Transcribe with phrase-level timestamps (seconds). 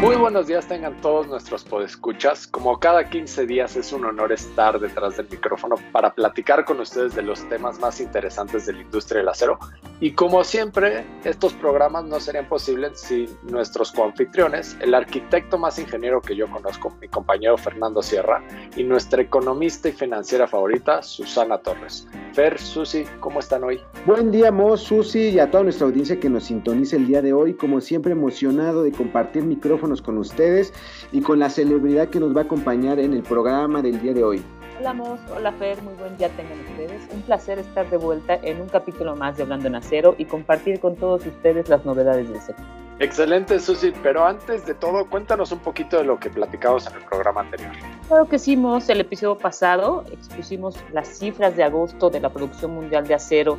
[0.00, 2.46] Muy buenos días tengan todos nuestros podescuchas.
[2.46, 7.14] Como cada 15 días es un honor estar detrás del micrófono para platicar con ustedes
[7.14, 9.58] de los temas más interesantes de la industria del acero.
[10.00, 16.22] Y como siempre, estos programas no serían posibles sin nuestros coanfitriones, el arquitecto más ingeniero
[16.22, 18.42] que yo conozco, mi compañero Fernando Sierra,
[18.76, 22.08] y nuestra economista y financiera favorita, Susana Torres.
[22.32, 23.78] Fer, Susi, ¿cómo están hoy?
[24.06, 27.34] Buen día, Mo, Susi, y a toda nuestra audiencia que nos sintoniza el día de
[27.34, 27.52] hoy.
[27.52, 30.72] Como siempre, emocionado de compartir micrófono con ustedes
[31.10, 34.22] y con la celebridad que nos va a acompañar en el programa del día de
[34.22, 34.42] hoy.
[34.78, 37.02] Hola Mos, hola Fer, muy buen día tengan ustedes.
[37.12, 40.80] Un placer estar de vuelta en un capítulo más de Hablando en Acero y compartir
[40.80, 42.64] con todos ustedes las novedades del sector.
[43.00, 47.04] Excelente, Susi, pero antes de todo, cuéntanos un poquito de lo que platicamos en el
[47.04, 47.70] programa anterior.
[48.08, 53.06] Claro que hicimos el episodio pasado, expusimos las cifras de agosto de la producción mundial
[53.06, 53.58] de acero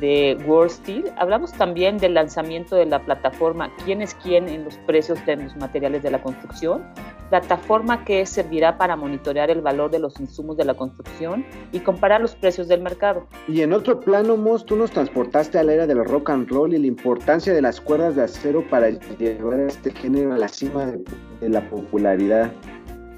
[0.00, 1.12] de World Steel.
[1.16, 5.56] Hablamos también del lanzamiento de la plataforma Quién es quién en los precios de los
[5.56, 6.84] materiales de la construcción,
[7.30, 12.20] plataforma que servirá para monitorear el valor de los insumos de la construcción y comparar
[12.20, 13.26] los precios del mercado.
[13.48, 16.72] Y en otro plano, Moss, tú nos transportaste a la era del rock and roll
[16.74, 20.92] y la importancia de las cuerdas de acero para llevar este género a la cima
[21.40, 22.52] de la popularidad.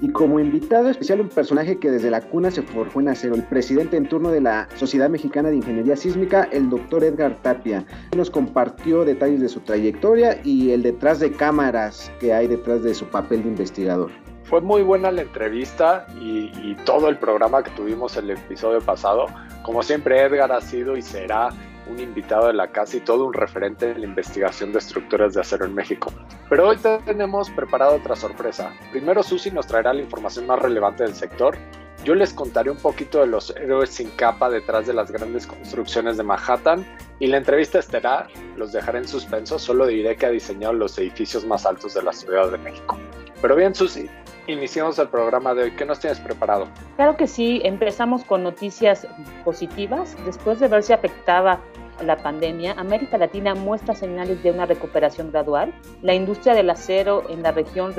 [0.01, 3.43] Y como invitado especial, un personaje que desde la cuna se forjó en acero, el
[3.43, 7.85] presidente en turno de la Sociedad Mexicana de Ingeniería Sísmica, el doctor Edgar Tapia.
[8.15, 12.93] Nos compartió detalles de su trayectoria y el detrás de cámaras que hay detrás de
[12.93, 14.09] su papel de investigador.
[14.43, 19.27] Fue muy buena la entrevista y, y todo el programa que tuvimos el episodio pasado.
[19.63, 21.49] Como siempre, Edgar ha sido y será
[21.89, 25.41] un invitado de la casa y todo un referente en la investigación de estructuras de
[25.41, 26.11] acero en México.
[26.49, 28.71] Pero hoy tenemos preparado otra sorpresa.
[28.91, 31.57] Primero Susi nos traerá la información más relevante del sector.
[32.05, 36.15] Yo les contaré un poquito de los héroes sin capa detrás de las grandes construcciones
[36.15, 36.85] de Manhattan
[37.19, 41.45] y la entrevista estelar los dejaré en suspenso, solo diré que ha diseñado los edificios
[41.45, 42.97] más altos de la Ciudad de México.
[43.41, 44.09] Pero bien, Susi,
[44.47, 45.71] iniciamos el programa de hoy.
[45.71, 46.67] ¿Qué nos tienes preparado?
[46.95, 49.07] Claro que sí, empezamos con noticias
[49.43, 50.15] positivas.
[50.25, 51.59] Después de verse afectada
[52.03, 55.73] la pandemia, América Latina muestra señales de una recuperación gradual.
[56.01, 57.93] La industria del acero en la región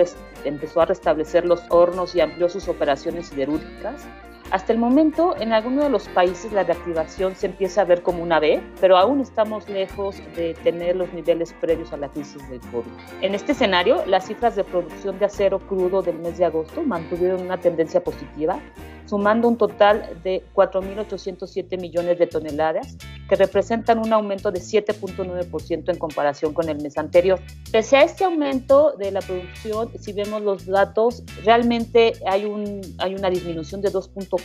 [0.44, 4.06] empezó a restablecer los hornos y amplió sus operaciones siderúrgicas.
[4.50, 8.20] Hasta el momento, en algunos de los países la reactivación se empieza a ver como
[8.20, 12.58] una B, pero aún estamos lejos de tener los niveles previos a la crisis del
[12.72, 12.90] COVID.
[13.20, 17.42] En este escenario, las cifras de producción de acero crudo del mes de agosto mantuvieron
[17.42, 18.58] una tendencia positiva,
[19.06, 22.96] sumando un total de 4.807 millones de toneladas,
[23.28, 27.40] que representan un aumento de 7.9% en comparación con el mes anterior.
[27.70, 33.14] Pese a este aumento de la producción, si vemos los datos, realmente hay, un, hay
[33.14, 34.39] una disminución de 2.4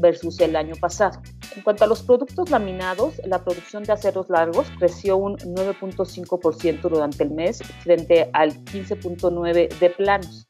[0.00, 1.20] versus el año pasado.
[1.56, 7.24] En cuanto a los productos laminados, la producción de aceros largos creció un 9.5% durante
[7.24, 10.48] el mes frente al 15.9% de planos.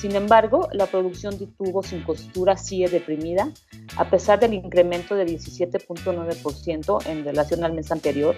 [0.00, 3.52] Sin embargo, la producción de tubos sin costura sigue deprimida,
[3.98, 8.34] a pesar del incremento de 17.9% en relación al mes anterior.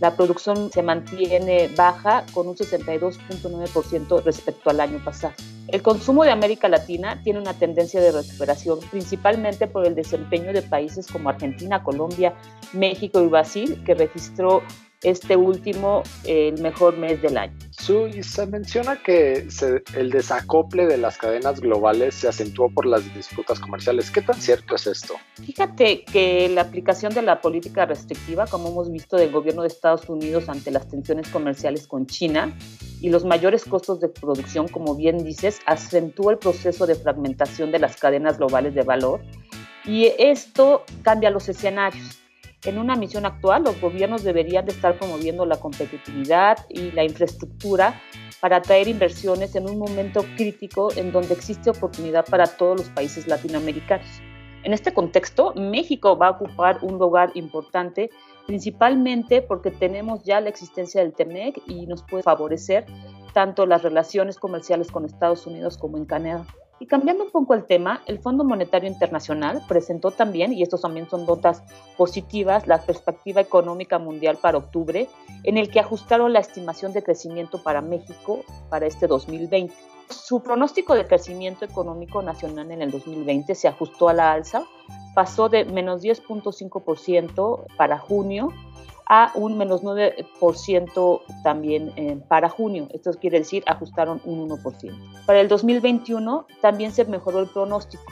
[0.00, 5.34] La producción se mantiene baja con un 62.9% respecto al año pasado.
[5.68, 10.62] El consumo de América Latina tiene una tendencia de recuperación, principalmente por el desempeño de
[10.62, 12.34] países como Argentina, Colombia,
[12.72, 14.62] México y Brasil, que registró
[15.04, 17.56] este último el mejor mes del año.
[17.70, 19.46] Su, se menciona que
[19.94, 24.10] el desacople de las cadenas globales se acentuó por las disputas comerciales.
[24.10, 25.14] ¿Qué tan cierto es esto?
[25.34, 30.08] Fíjate que la aplicación de la política restrictiva, como hemos visto del gobierno de Estados
[30.08, 32.56] Unidos ante las tensiones comerciales con China
[33.00, 37.78] y los mayores costos de producción, como bien dices, acentuó el proceso de fragmentación de
[37.78, 39.20] las cadenas globales de valor
[39.84, 42.23] y esto cambia los escenarios
[42.64, 48.00] en una misión actual, los gobiernos deberían de estar promoviendo la competitividad y la infraestructura
[48.40, 53.26] para atraer inversiones en un momento crítico en donde existe oportunidad para todos los países
[53.26, 54.06] latinoamericanos.
[54.64, 58.08] En este contexto, México va a ocupar un lugar importante,
[58.46, 62.86] principalmente porque tenemos ya la existencia del TEMEC y nos puede favorecer
[63.34, 66.46] tanto las relaciones comerciales con Estados Unidos como en Canadá.
[66.80, 71.08] Y cambiando un poco el tema, el Fondo Monetario Internacional presentó también, y estos también
[71.08, 71.62] son notas
[71.96, 75.08] positivas, la perspectiva económica mundial para octubre,
[75.44, 78.40] en el que ajustaron la estimación de crecimiento para México
[78.70, 79.74] para este 2020.
[80.10, 84.64] Su pronóstico de crecimiento económico nacional en el 2020 se ajustó a la alza,
[85.14, 88.52] pasó de menos 10.5% para junio
[89.06, 92.88] a un menos 9% también eh, para junio.
[92.92, 95.24] Esto quiere decir ajustaron un 1%.
[95.26, 98.04] Para el 2021 también se mejoró el pronóstico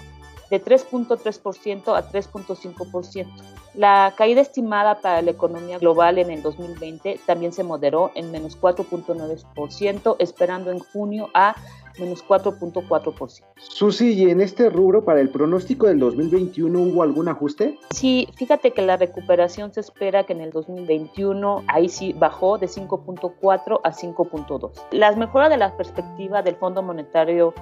[0.53, 3.27] de 3.3% a 3.5%.
[3.75, 8.61] La caída estimada para la economía global en el 2020 también se moderó en menos
[8.61, 11.57] 4.9%, esperando en junio a
[11.99, 13.45] menos 4.4%.
[13.57, 17.79] Susi, ¿y en este rubro para el pronóstico del 2021 hubo algún ajuste?
[17.95, 22.67] Sí, fíjate que la recuperación se espera que en el 2021 ahí sí bajó de
[22.67, 24.71] 5.4 a 5.2.
[24.91, 27.55] Las mejoras de la perspectiva del Fondo Monetario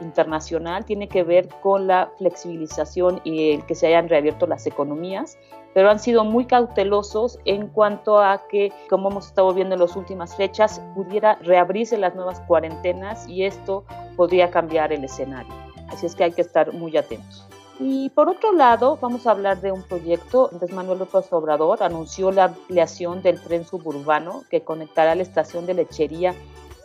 [0.00, 5.38] internacional tiene que ver con la flexibilización y el que se hayan reabierto las economías,
[5.74, 9.96] pero han sido muy cautelosos en cuanto a que, como hemos estado viendo en las
[9.96, 13.84] últimas fechas, pudiera reabrirse las nuevas cuarentenas y esto
[14.16, 15.52] podría cambiar el escenario.
[15.88, 17.46] Así es que hay que estar muy atentos.
[17.78, 20.48] Y por otro lado, vamos a hablar de un proyecto.
[20.50, 25.74] Andrés Manuel López Obrador anunció la ampliación del tren suburbano que conectará la estación de
[25.74, 26.34] lechería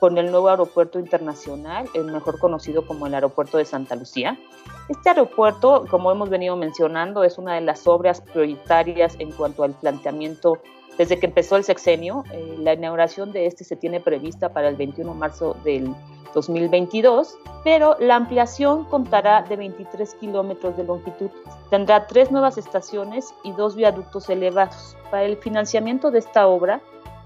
[0.02, 4.36] con el nuevo aeropuerto internacional, el mejor conocido como el aeropuerto de Santa Lucía.
[4.90, 9.74] Este aeropuerto, como hemos venido mencionando, es una de las obras prioritarias en cuanto al
[9.74, 10.58] planteamiento
[10.98, 12.24] desde que empezó el sexenio.
[12.34, 15.94] Eh, la inauguración de este se tiene prevista para el 21 de marzo del
[16.34, 21.30] 2022, pero la ampliación contará de 23 kilómetros de longitud.
[21.70, 24.98] Tendrá tres nuevas estaciones y dos viaductos elevados.
[25.12, 26.82] Para el financiamiento de esta obra,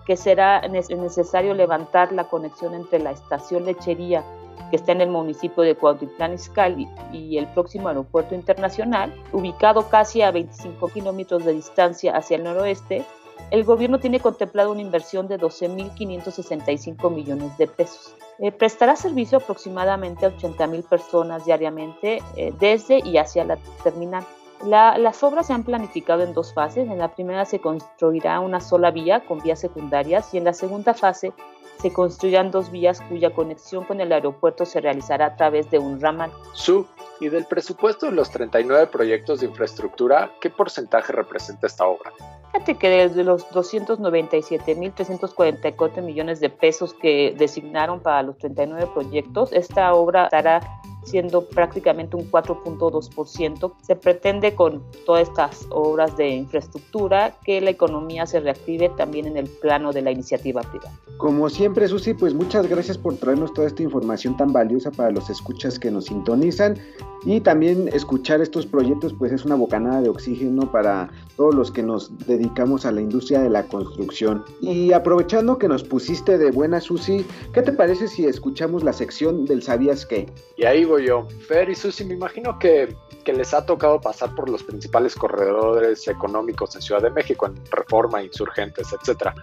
[0.06, 4.24] que será necesario levantar la conexión entre la estación lechería
[4.70, 10.22] que está en el municipio de Cuautitlán Izcalli y el próximo aeropuerto internacional, ubicado casi
[10.22, 13.06] a 25 kilómetros de distancia hacia el noroeste,
[13.52, 18.16] el gobierno tiene contemplado una inversión de 12.565 millones de pesos.
[18.40, 24.26] Eh, prestará servicio aproximadamente a 80.000 personas diariamente eh, desde y hacia la terminal
[24.64, 26.90] las obras se han planificado en dos fases.
[26.90, 30.94] En la primera se construirá una sola vía con vías secundarias y en la segunda
[30.94, 31.34] fase
[31.82, 36.00] se construirán dos vías cuya conexión con el aeropuerto se realizará a través de un
[36.00, 36.32] ramal.
[36.54, 36.88] Su,
[37.20, 42.12] y del presupuesto de los 39 proyectos de infraestructura, ¿qué porcentaje representa esta obra?
[42.52, 49.94] Fíjate que desde los 297.344 millones de pesos que designaron para los 39 proyectos, esta
[49.94, 50.62] obra estará
[51.06, 53.74] siendo prácticamente un 4.2%.
[53.82, 59.38] Se pretende con todas estas obras de infraestructura que la economía se reactive también en
[59.38, 60.92] el plano de la iniciativa privada.
[61.18, 65.30] Como siempre, Susi, pues muchas gracias por traernos toda esta información tan valiosa para los
[65.30, 66.78] escuchas que nos sintonizan
[67.26, 71.82] y también escuchar estos proyectos pues es una bocanada de oxígeno para todos los que
[71.82, 74.44] nos dedicamos a la industria de la construcción.
[74.62, 79.46] Y aprovechando que nos pusiste de buena Susi, ¿qué te parece si escuchamos la sección
[79.46, 80.28] del ¿Sabías qué?
[80.58, 81.28] Y ahí voy yo.
[81.48, 86.08] Fer y Susi, me imagino que, que les ha tocado pasar por los principales corredores
[86.08, 89.34] económicos en Ciudad de México, en Reforma, Insurgentes, etcétera,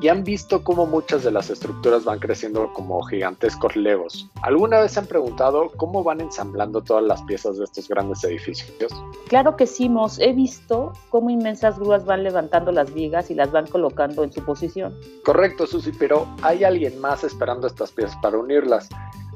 [0.00, 4.28] y han visto cómo muchas de las estructuras van creciendo como gigantescos legos.
[4.42, 8.92] ¿Alguna vez se han preguntado cómo van ensamblando todas las piezas de estos grandes edificios?
[9.28, 10.18] Claro que sí, Mos.
[10.18, 14.44] He visto cómo inmensas grúas van levantando las vigas y las van colocando en su
[14.44, 14.94] posición.
[15.24, 18.88] Correcto, Susi, pero hay alguien más esperando estas piezas para unirlas.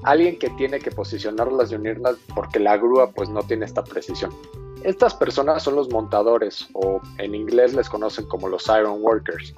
[0.03, 4.33] Alguien que tiene que posicionarlas y unirlas porque la grúa pues no tiene esta precisión.
[4.83, 9.55] Estas personas son los montadores o en inglés les conocen como los iron workers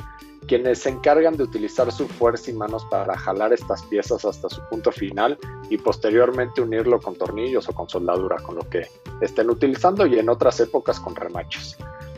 [0.47, 4.61] quienes se encargan de utilizar su fuerza y manos para jalar estas piezas hasta su
[4.69, 5.39] punto final
[5.71, 8.87] y posteriormente unirlo con tornillos o con soldadura, con lo que
[9.21, 11.77] estén utilizando y en otras épocas con remachos.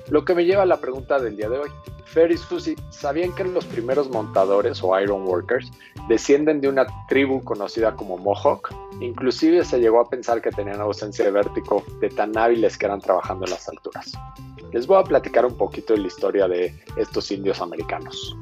[0.08, 1.70] Lo que me lleva a la pregunta del día de hoy.
[2.04, 5.70] Fer y Susi, ¿sabían que los primeros montadores o iron workers
[6.08, 8.70] descienden de una tribu conocida como Mohawk?
[9.00, 13.00] Inclusive se llegó a pensar que tenían ausencia de vértigo de tan hábiles que eran
[13.00, 14.12] trabajando en las alturas.
[14.72, 18.36] Les voy a platicar un poquito de la historia de estos indios americanos.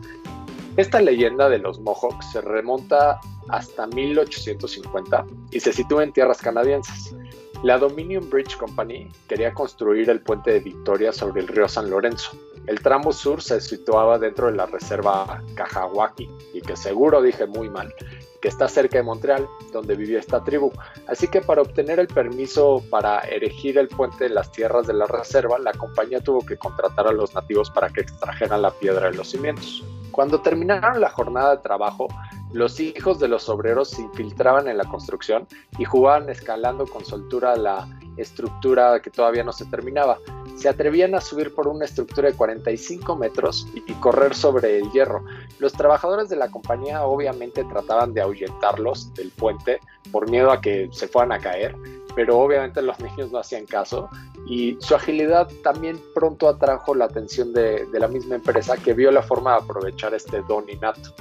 [0.77, 7.15] Esta leyenda de los Mohawks se remonta hasta 1850 y se sitúa en tierras canadienses.
[7.63, 12.33] La Dominion Bridge Company quería construir el puente de Victoria sobre el río San Lorenzo.
[12.67, 17.71] El tramo sur se situaba dentro de la reserva Cajawaki, y que seguro dije muy
[17.71, 17.95] mal,
[18.41, 20.73] que está cerca de Montreal, donde vivía esta tribu.
[21.07, 25.07] Así que para obtener el permiso para erigir el puente en las tierras de la
[25.07, 29.17] reserva, la compañía tuvo que contratar a los nativos para que extrajeran la piedra de
[29.17, 29.85] los cimientos.
[30.11, 32.09] Cuando terminaron la jornada de trabajo,
[32.53, 35.47] los hijos de los obreros se infiltraban en la construcción
[35.79, 40.19] y jugaban escalando con soltura la estructura que todavía no se terminaba.
[40.57, 45.25] Se atrevían a subir por una estructura de 45 metros y, correr sobre el hierro.
[45.59, 49.81] Los trabajadores de la compañía obviamente trataban de ahuyentarlos del puente
[50.11, 51.75] por miedo a que se fueran a caer,
[52.15, 54.09] pero obviamente los niños no hacían caso
[54.47, 59.23] y su agilidad también pronto atrajo la atención de, la misma empresa que vio la
[59.23, 61.15] forma de aprovechar este don innato.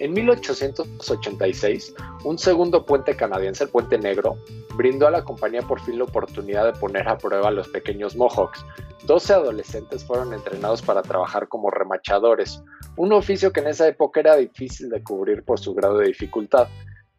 [0.00, 4.38] En 1886, un segundo puente canadiense, el Puente Negro,
[4.76, 8.14] brindó a la compañía por fin la oportunidad de poner a prueba a los pequeños
[8.14, 8.64] Mohawks.
[9.06, 12.62] 12 adolescentes fueron entrenados para trabajar como remachadores,
[12.96, 16.68] un oficio que en esa época era difícil de cubrir por su grado de dificultad.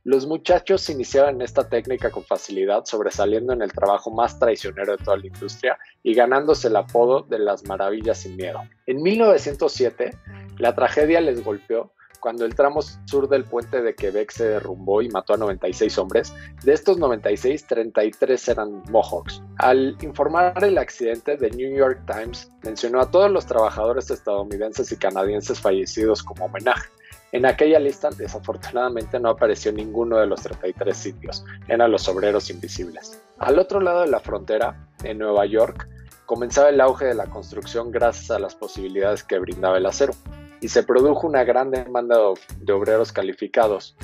[0.06, 5.18] Los muchachos iniciaban esta técnica con facilidad, sobresaliendo en el trabajo más traicionero de toda
[5.18, 8.62] la industria y ganándose el apodo de las maravillas sin miedo.
[8.86, 10.12] En 1907,
[10.58, 15.10] la tragedia les golpeó cuando el tramo sur del puente de Quebec se derrumbó y
[15.10, 16.34] mató a 96 hombres.
[16.64, 19.42] De estos 96, 33 eran Mohawks.
[19.58, 24.98] Al informar el accidente, The New York Times mencionó a todos los trabajadores estadounidenses y
[24.98, 26.90] canadienses fallecidos como homenaje.
[27.32, 33.22] En aquella lista, desafortunadamente, no apareció ninguno de los 33 sitios, eran los obreros invisibles.
[33.38, 35.88] Al otro lado de la frontera, en Nueva York,
[36.26, 40.14] comenzaba el auge de la construcción gracias a las posibilidades que brindaba el acero,
[40.62, 42.18] y se produjo una gran demanda
[42.60, 43.96] de obreros calificados.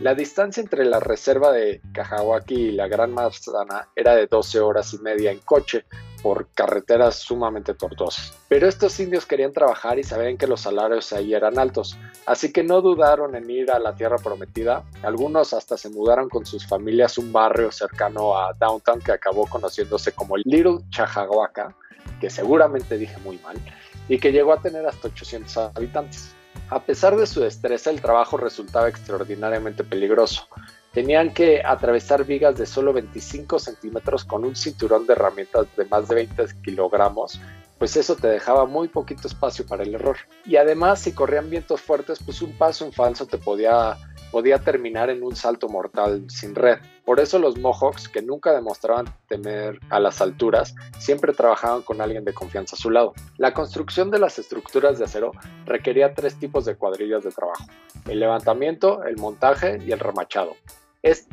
[0.00, 4.92] La distancia entre la reserva de Cajahuaki y la Gran Manzana era de 12 horas
[4.92, 5.84] y media en coche,
[6.24, 8.32] por carreteras sumamente tortuosas.
[8.48, 12.64] Pero estos indios querían trabajar y sabían que los salarios ahí eran altos, así que
[12.64, 14.84] no dudaron en ir a la tierra prometida.
[15.02, 19.46] Algunos hasta se mudaron con sus familias a un barrio cercano a Downtown que acabó
[19.46, 21.76] conociéndose como Little Chajahuaca,
[22.18, 23.58] que seguramente dije muy mal,
[24.08, 26.34] y que llegó a tener hasta 800 habitantes.
[26.70, 30.46] A pesar de su destreza, el trabajo resultaba extraordinariamente peligroso.
[30.92, 36.08] Tenían que atravesar vigas de solo 25 centímetros con un cinturón de herramientas de más
[36.08, 37.40] de 20 kilogramos,
[37.78, 40.16] pues eso te dejaba muy poquito espacio para el error.
[40.44, 43.96] Y además, si corrían vientos fuertes, pues un paso en falso te podía,
[44.30, 46.78] podía terminar en un salto mortal sin red.
[47.04, 52.24] Por eso los Mohawks, que nunca demostraban temer a las alturas, siempre trabajaban con alguien
[52.24, 53.12] de confianza a su lado.
[53.36, 55.32] La construcción de las estructuras de acero
[55.66, 57.64] requería tres tipos de cuadrillas de trabajo.
[58.06, 60.54] El levantamiento, el montaje y el remachado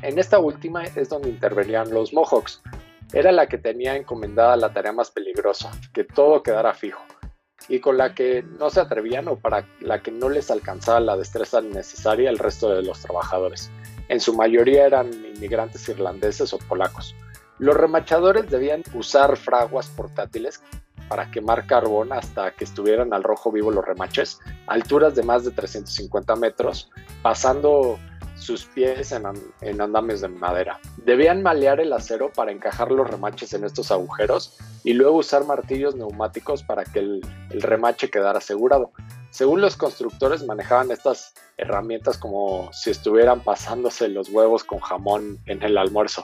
[0.02, 2.62] en esta última es donde intervenían los Mohawks.
[3.14, 7.04] Era la que tenía encomendada la tarea más peligrosa, que todo quedara fijo,
[7.68, 11.18] y con la que no se atrevían o para la que no les alcanzaba la
[11.18, 13.70] destreza necesaria el resto de los trabajadores.
[14.08, 17.16] En su mayoría eran inmigrantes irlandeses o polacos.
[17.60, 20.62] Los remachadores debían usar fraguas portátiles
[21.08, 25.52] para quemar carbón hasta que estuvieran al rojo vivo los remaches, alturas de más de
[25.52, 26.90] 350 metros,
[27.22, 28.00] pasando
[28.42, 29.24] sus pies en,
[29.62, 30.80] en, andamios de madera.
[31.06, 35.96] Debían malear el acero para encajar los remaches en estos agujeros y luego usar martillos
[35.96, 37.22] neumáticos para que el,
[37.52, 38.92] el remache quedara asegurado.
[39.30, 45.62] Según los constructores manejaban estas herramientas como si estuvieran pasándose los huevos con jamón en
[45.64, 46.24] el almuerzo.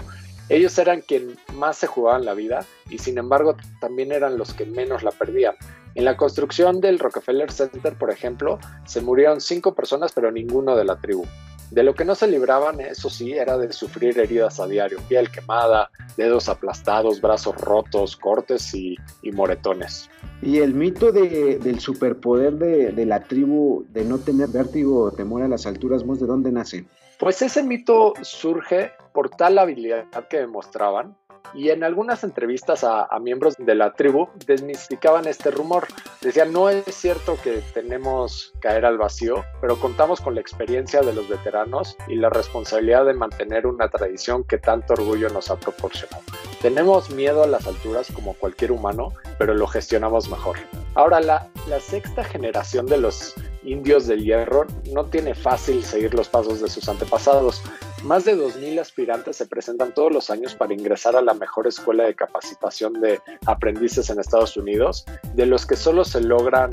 [0.50, 4.66] Ellos eran quien más se jugaban la vida y sin embargo también eran los que
[4.66, 5.56] menos la perdían.
[5.94, 10.86] En la construcción del Rockefeller Center, por ejemplo, se murieron cinco personas pero ninguno de
[10.86, 11.26] la tribu.
[11.72, 15.30] De lo que no se libraban, eso sí, era de sufrir heridas a diario, piel
[15.30, 18.98] quemada, dedos aplastados, brazos rotos, cortes y,
[19.34, 20.10] moretones.
[20.42, 25.48] Y el mito del superpoder de, la tribu de no tener vértigo o temor a
[25.48, 26.86] las alturas, ¿de dónde nace?
[27.20, 31.18] Pues ese mito surge por tal habilidad que demostraban
[31.54, 35.88] y en algunas entrevistas a, miembros de la tribu desmistificaban este rumor.
[36.22, 41.14] Decían, no es cierto que tenemos caer al vacío, pero contamos con la experiencia de
[41.14, 46.24] los veteranos y la responsabilidad de mantener una tradición que tanto orgullo nos ha proporcionado.
[46.62, 50.58] Tenemos miedo a las alturas como cualquier humano, pero lo gestionamos mejor.
[50.96, 56.30] Ahora, la, la sexta generación de los indios del hierro no tiene fácil seguir los
[56.30, 57.62] pasos de sus antepasados.
[58.04, 62.06] Más de 2.000 aspirantes se presentan todos los años para ingresar a la mejor escuela
[62.06, 66.70] de capacitación de aprendices en Estados Unidos, de los que solo se logran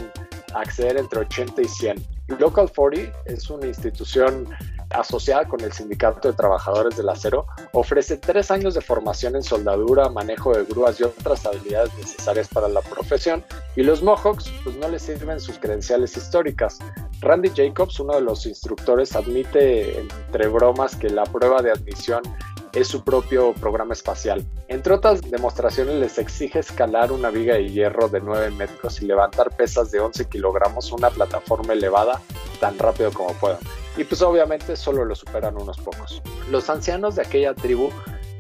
[0.55, 2.07] acceder entre 80 y 100.
[2.39, 4.47] Local 40 es una institución
[4.91, 10.09] asociada con el Sindicato de Trabajadores del Acero, ofrece tres años de formación en soldadura,
[10.09, 13.45] manejo de grúas y otras habilidades necesarias para la profesión,
[13.77, 16.79] y los Mohawks pues no les sirven sus credenciales históricas.
[17.21, 22.23] Randy Jacobs, uno de los instructores, admite entre bromas que la prueba de admisión
[22.75, 24.45] es su propio programa espacial.
[24.69, 29.57] Entre otras demostraciones les exige escalar una viga de hierro de 9 metros y levantar
[29.57, 32.21] pesas de 11 kilogramos una plataforma elevada
[32.61, 33.59] tan rápido como puedan.
[33.97, 36.21] Y pues obviamente solo lo superan unos pocos.
[36.51, 37.91] Los ancianos de aquella tribu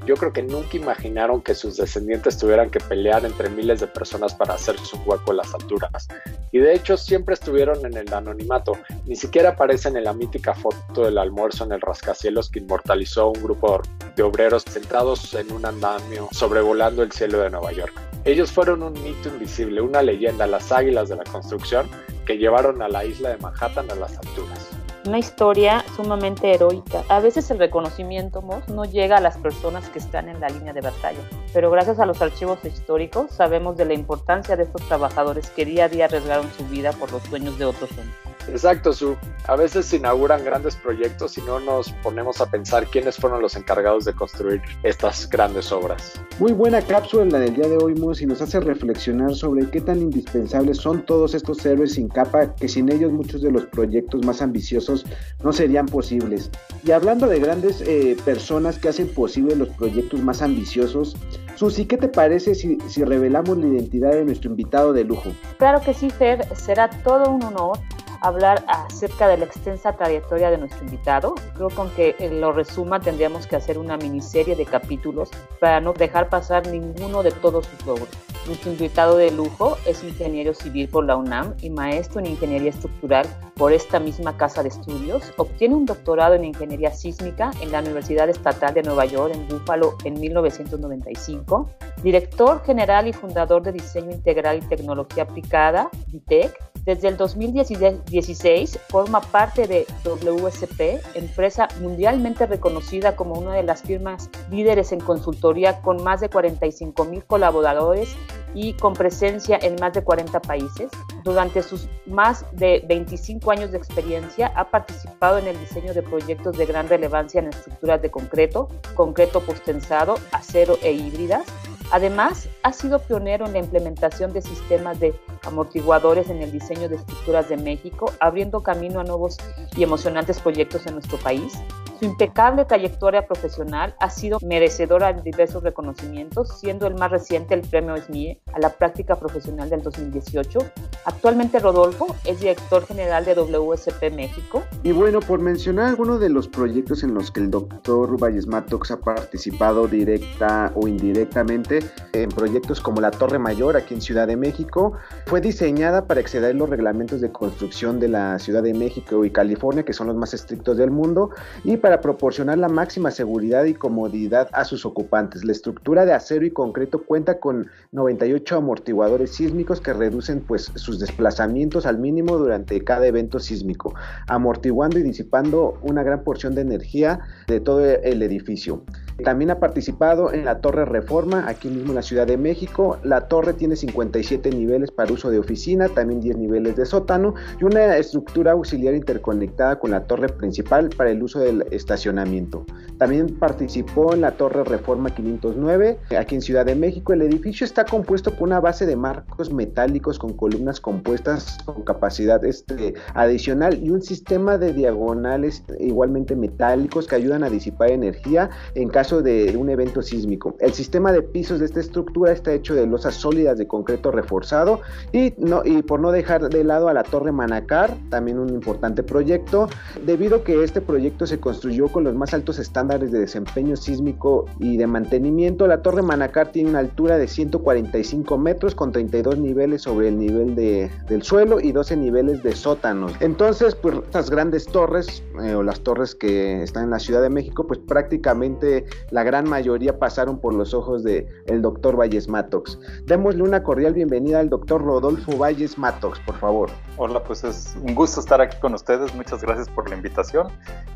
[0.06, 4.34] yo creo que nunca imaginaron que sus descendientes tuvieran que pelear entre miles de personas
[4.34, 6.08] para hacer su hueco en las alturas.
[6.52, 8.72] Y de hecho siempre estuvieron en el anonimato,
[9.06, 13.42] ni siquiera aparecen en la mítica foto del almuerzo en el rascacielos que inmortalizó un
[13.42, 13.80] grupo
[14.16, 17.92] de obreros sentados en un andamio sobrevolando el cielo de Nueva York.
[18.24, 21.88] Ellos fueron un mito invisible, una leyenda, las águilas de la construcción
[22.26, 24.73] que llevaron a la isla de Manhattan a las alturas.
[25.06, 27.04] Una historia sumamente heroica.
[27.08, 30.80] A veces el reconocimiento no llega a las personas que están en la línea de
[30.80, 31.20] batalla,
[31.52, 35.84] pero gracias a los archivos históricos sabemos de la importancia de estos trabajadores que día
[35.84, 38.33] a día arriesgaron su vida por los sueños de otros hombres.
[38.48, 39.16] Exacto, Su.
[39.46, 43.56] A veces se inauguran grandes proyectos y no nos ponemos a pensar quiénes fueron los
[43.56, 46.18] encargados de construir estas grandes obras.
[46.38, 49.82] Muy buena cápsula la del día de hoy, Mus, y nos hace reflexionar sobre qué
[49.82, 54.24] tan indispensables son todos estos héroes sin capa que sin ellos muchos de los proyectos
[54.24, 55.04] más ambiciosos
[55.42, 56.50] no serían posibles.
[56.82, 61.16] Y hablando de grandes eh, personas que hacen posible los proyectos más ambiciosos,
[61.56, 65.30] Susi, ¿qué te parece si, si revelamos la identidad de nuestro invitado de lujo?
[65.58, 67.78] Claro que sí, Fer, será todo un honor
[68.24, 71.34] hablar acerca de la extensa trayectoria de nuestro invitado.
[71.54, 76.30] Creo que aunque lo resuma tendríamos que hacer una miniserie de capítulos para no dejar
[76.30, 78.08] pasar ninguno de todos sus logros.
[78.46, 83.26] Nuestro invitado de lujo es ingeniero civil por la UNAM y maestro en ingeniería estructural
[83.56, 85.32] por esta misma casa de estudios.
[85.36, 89.96] Obtiene un doctorado en ingeniería sísmica en la Universidad Estatal de Nueva York en Buffalo
[90.04, 91.70] en 1995.
[92.02, 99.20] Director general y fundador de Diseño Integral y Tecnología Aplicada, DITEC, desde el 2016 forma
[99.20, 106.02] parte de WSP, empresa mundialmente reconocida como una de las firmas líderes en consultoría con
[106.02, 108.14] más de 45 mil colaboradores
[108.54, 110.90] y con presencia en más de 40 países.
[111.24, 116.56] Durante sus más de 25 años de experiencia ha participado en el diseño de proyectos
[116.56, 121.44] de gran relevancia en estructuras de concreto, concreto postensado, acero e híbridas
[121.90, 125.14] Además, ha sido pionero en la implementación de sistemas de
[125.46, 129.36] amortiguadores en el diseño de estructuras de México, abriendo camino a nuevos
[129.76, 131.52] y emocionantes proyectos en nuestro país.
[131.98, 137.60] Su impecable trayectoria profesional ha sido merecedora de diversos reconocimientos, siendo el más reciente el
[137.62, 140.58] premio SMIE a la práctica profesional del 2018.
[141.06, 144.62] Actualmente Rodolfo es director general de WSP México.
[144.82, 148.90] Y bueno, por mencionar algunos de los proyectos en los que el doctor Valles Matox
[148.90, 151.80] ha participado directa o indirectamente,
[152.14, 154.94] en proyectos como la Torre Mayor aquí en Ciudad de México,
[155.26, 159.84] fue diseñada para exceder los reglamentos de construcción de la Ciudad de México y California,
[159.84, 161.30] que son los más estrictos del mundo,
[161.64, 165.44] y para proporcionar la máxima seguridad y comodidad a sus ocupantes.
[165.44, 170.93] La estructura de acero y concreto cuenta con 98 amortiguadores sísmicos que reducen pues sus
[170.98, 173.94] desplazamientos al mínimo durante cada evento sísmico,
[174.26, 178.82] amortiguando y disipando una gran porción de energía de todo el edificio.
[179.22, 182.98] También ha participado en la Torre Reforma, aquí mismo en la Ciudad de México.
[183.04, 187.64] La torre tiene 57 niveles para uso de oficina, también 10 niveles de sótano y
[187.64, 192.64] una estructura auxiliar interconectada con la torre principal para el uso del estacionamiento.
[192.98, 197.12] También participó en la Torre Reforma 509, aquí en Ciudad de México.
[197.12, 202.44] El edificio está compuesto por una base de marcos metálicos con columnas compuestas con capacidad
[202.44, 208.88] este, adicional y un sistema de diagonales igualmente metálicos que ayudan a disipar energía en
[208.88, 210.56] caso de un evento sísmico.
[210.60, 214.80] El sistema de pisos de esta estructura está hecho de losas sólidas de concreto reforzado
[215.12, 219.02] y, no, y por no dejar de lado a la Torre Manacar, también un importante
[219.02, 219.68] proyecto,
[220.06, 224.46] debido a que este proyecto se construyó con los más altos estándares de desempeño sísmico
[224.58, 225.66] y de mantenimiento.
[225.66, 230.54] La Torre Manacar tiene una altura de 145 metros con 32 niveles sobre el nivel
[230.54, 233.12] de, del suelo y 12 niveles de sótanos.
[233.20, 237.30] Entonces, pues estas grandes torres eh, o las torres que están en la Ciudad de
[237.30, 242.78] México, pues prácticamente la gran mayoría pasaron por los ojos de el doctor Valles Matox.
[243.06, 246.70] Démosle una cordial bienvenida al doctor Rodolfo Valles Matox, por favor.
[246.96, 249.14] Hola, pues es un gusto estar aquí con ustedes.
[249.14, 250.48] Muchas gracias por la invitación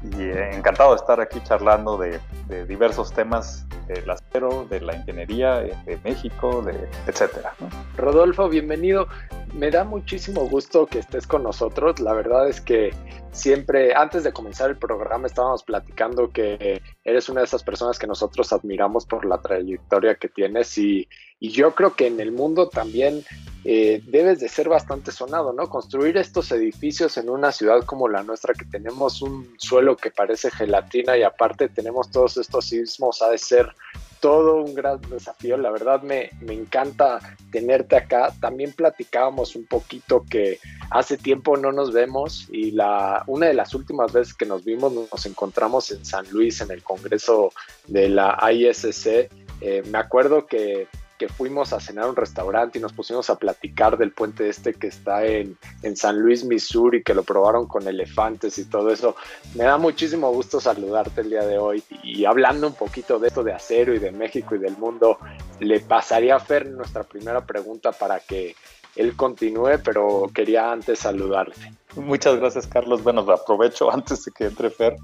[0.02, 2.18] y eh, encantado de estar aquí charlando de,
[2.66, 7.54] diversos temas del acero, de la ingeniería, eh, de México, de etcétera.
[7.96, 9.06] Rodolfo, bienvenido.
[9.54, 12.00] Me da muchísimo gusto que estés con nosotros.
[12.00, 12.94] La verdad es que
[13.32, 18.06] siempre, antes de comenzar el programa, estábamos platicando que eres una de esas personas que
[18.06, 21.08] nosotros admiramos por la trayectoria que tienes y,
[21.40, 23.24] yo creo que en el mundo también
[23.64, 25.68] eh, debes de ser bastante sonado, ¿no?
[25.68, 30.50] Construir estos edificios en una ciudad como la nuestra, que tenemos un suelo que parece
[30.50, 33.72] gelatina y aparte tenemos todos estos sismos, ha de ser
[34.20, 35.56] todo un gran desafío.
[35.56, 37.18] La verdad me, me, encanta
[37.50, 38.32] tenerte acá.
[38.40, 40.58] También platicábamos un poquito que
[40.90, 44.92] hace tiempo no nos vemos y la, una de las últimas veces que nos vimos
[44.92, 47.52] nos encontramos en San Luis en el Congreso
[47.86, 49.30] de la ISC.
[49.60, 50.86] Eh, me acuerdo que
[51.18, 54.74] que fuimos a cenar a un restaurante y nos pusimos a platicar del puente este
[54.74, 59.16] que está en, en, San Luis, Missouri, que lo probaron con elefantes y todo eso.
[59.54, 63.42] Me da muchísimo gusto saludarte el día de hoy y hablando un poquito de esto
[63.42, 65.18] de acero y de México y del mundo,
[65.58, 68.54] le pasaría a Fer nuestra primera pregunta para que
[68.98, 71.72] él continúe, pero quería antes saludarte.
[71.96, 73.02] Muchas gracias, Carlos.
[73.02, 74.96] Bueno, aprovecho antes de que entre Fer.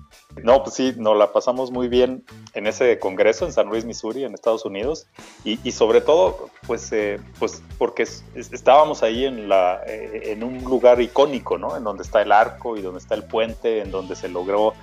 [0.42, 4.24] No, pues sí, nos la pasamos muy bien en ese congreso en San Luis, Missouri,
[4.24, 5.07] en Estados Unidos.
[5.44, 11.00] Y, sobre todo, pues, eh, pues porque estábamos ahí en, la, eh, en un lugar
[11.00, 11.76] icónico, ¿no?
[11.76, 14.74] En donde está el arco y donde está el puente, en donde se logró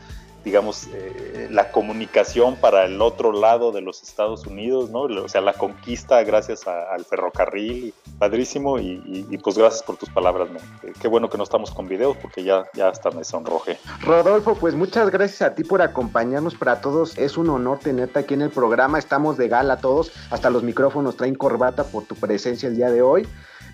[0.43, 5.01] digamos, eh, la comunicación para el otro lado de los Estados Unidos, ¿no?
[5.01, 10.59] O sea, la conquista gracias al ferrocarril, padrísimo, y, pues gracias por tus palabras, ¿no?
[10.99, 13.77] Qué bueno que no estamos con videos porque ya, ya hasta me sonroje.
[14.01, 18.33] Rodolfo, pues muchas gracias a ti por acompañarnos, para todos es un honor tenerte aquí
[18.33, 22.67] en el programa, estamos de gala todos, hasta los micrófonos traen corbata por tu presencia
[22.67, 23.27] el día de hoy.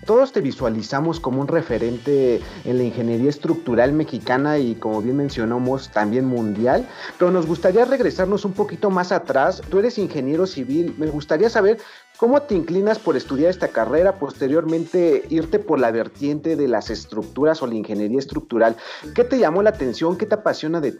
[0.08, 5.90] Todos te visualizamos como un referente en la ingeniería estructural mexicana y como bien mencionamos
[5.90, 9.60] también mundial, pero nos gustaría regresarnos un poquito más atrás.
[9.68, 11.76] Tú eres ingeniero civil, me gustaría saber
[12.18, 17.62] ¿Cómo te inclinas por estudiar esta carrera, posteriormente irte por la vertiente de las estructuras
[17.62, 18.76] o la ingeniería estructural?
[19.14, 20.18] ¿Qué te llamó la atención?
[20.18, 20.90] ¿Qué te apasiona de,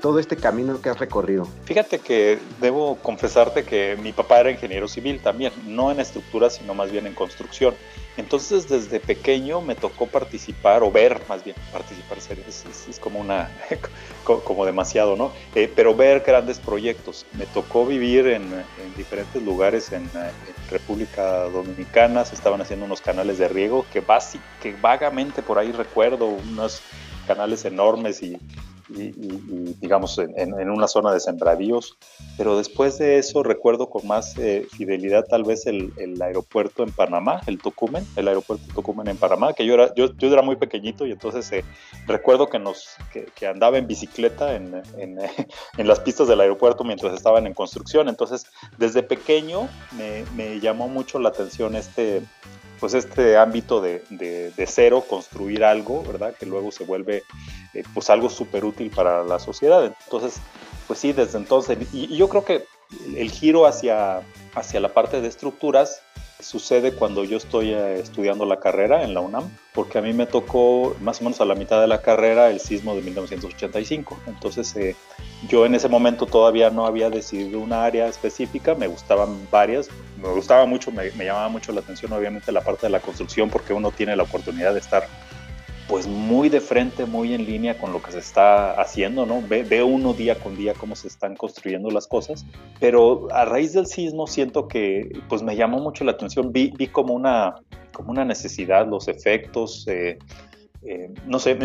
[0.00, 1.46] todo este camino que has recorrido?
[1.66, 6.72] Fíjate que debo confesarte que mi papá era ingeniero civil también, no en estructuras, sino
[6.72, 7.74] más bien en construcción.
[8.16, 13.50] Entonces desde pequeño me tocó participar, o ver más bien, participar es, es, como una,
[14.24, 15.30] como demasiado, ¿no?
[15.54, 17.26] Eh, pero ver grandes proyectos.
[17.36, 20.08] Me tocó vivir en, en diferentes lugares en,
[20.70, 24.02] República Dominicana, se estaban haciendo unos canales de riego que,
[24.60, 26.82] que vagamente por ahí recuerdo, unos
[27.26, 28.38] canales enormes y
[28.88, 31.96] y, digamos en, una zona de sembradíos.
[32.36, 37.40] Pero después de eso recuerdo con más eh, fidelidad tal vez el, aeropuerto en Panamá,
[37.46, 41.06] el Tucumán, el aeropuerto Tucumán en Panamá, que yo era, yo, yo era muy pequeñito
[41.06, 41.64] y entonces eh,
[42.06, 47.46] recuerdo que, nos, que, andaba en bicicleta en, en, las pistas del aeropuerto mientras estaban
[47.46, 48.08] en construcción.
[48.08, 48.46] Entonces
[48.78, 52.22] desde pequeño me, me llamó mucho la atención este
[52.84, 56.34] pues este ámbito de, de, cero, construir algo, ¿verdad?
[56.38, 57.22] Que luego se vuelve
[57.72, 59.86] eh, pues algo súper útil para la sociedad.
[60.04, 60.34] Entonces,
[60.86, 62.66] pues sí, desde entonces, y, yo creo que
[63.16, 64.22] el giro hacia,
[64.54, 66.00] hacia la parte de estructuras
[66.40, 70.26] sucede cuando yo estoy eh, estudiando la carrera en la UNAM, porque a mí me
[70.26, 74.18] tocó más o menos a la mitad de la carrera el sismo de 1985.
[74.26, 74.94] Entonces eh,
[75.48, 79.88] yo en ese momento todavía no había decidido una área específica, me gustaban varias,
[80.20, 83.48] me gustaba mucho, me, me llamaba mucho la atención obviamente la parte de la construcción
[83.48, 85.06] porque uno tiene la oportunidad de estar
[85.88, 89.42] pues muy de frente, muy en línea con lo que se está haciendo, ¿no?
[89.46, 92.46] Ve, uno día con día cómo se están construyendo las cosas,
[92.80, 96.86] pero a raíz del sismo siento que pues me llamó mucho la atención, vi, vi
[96.88, 97.56] como, una,
[97.92, 100.18] como una necesidad, los efectos, eh,
[100.82, 101.58] eh, no sé,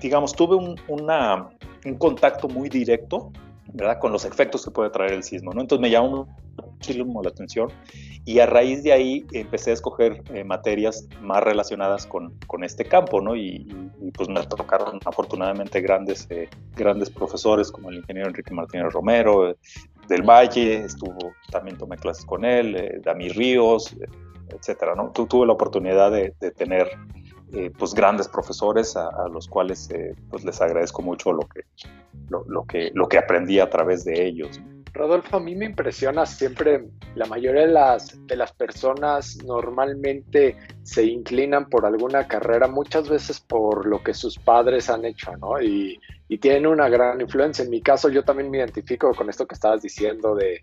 [0.00, 3.32] digamos, tuve un, un contacto muy directo
[3.74, 3.98] ¿verdad?
[3.98, 5.60] Con los efectos que puede traer el sismo, ¿no?
[5.60, 6.28] Entonces me llamó
[6.88, 7.68] muchísimo la atención
[8.24, 12.84] y a raíz de ahí empecé a escoger eh, materias más relacionadas con, con este
[12.84, 13.36] campo, ¿no?
[13.36, 13.66] Y,
[14.14, 19.56] pues me tocaron afortunadamente grandes, eh, grandes profesores como el ingeniero Enrique Martínez Romero eh,
[20.08, 23.96] del Valle, estuvo, también tomé clases con él, Dami Ríos,
[24.50, 25.10] etcétera, ¿no?
[25.10, 26.90] tuve la oportunidad de, tener
[27.78, 29.88] pues grandes profesores a, a los cuales
[30.28, 31.62] pues les agradezco mucho lo que,
[32.28, 34.60] lo, que, lo que aprendí a través de ellos.
[34.94, 36.84] Rodolfo, a mí me impresiona siempre,
[37.16, 43.40] la mayoría de las, de las personas normalmente se inclinan por alguna carrera, muchas veces
[43.40, 45.60] por lo que sus padres han hecho, ¿no?
[45.60, 47.64] Y, y tienen una gran influencia.
[47.64, 50.62] En mi caso, yo también me identifico con esto que estabas diciendo de,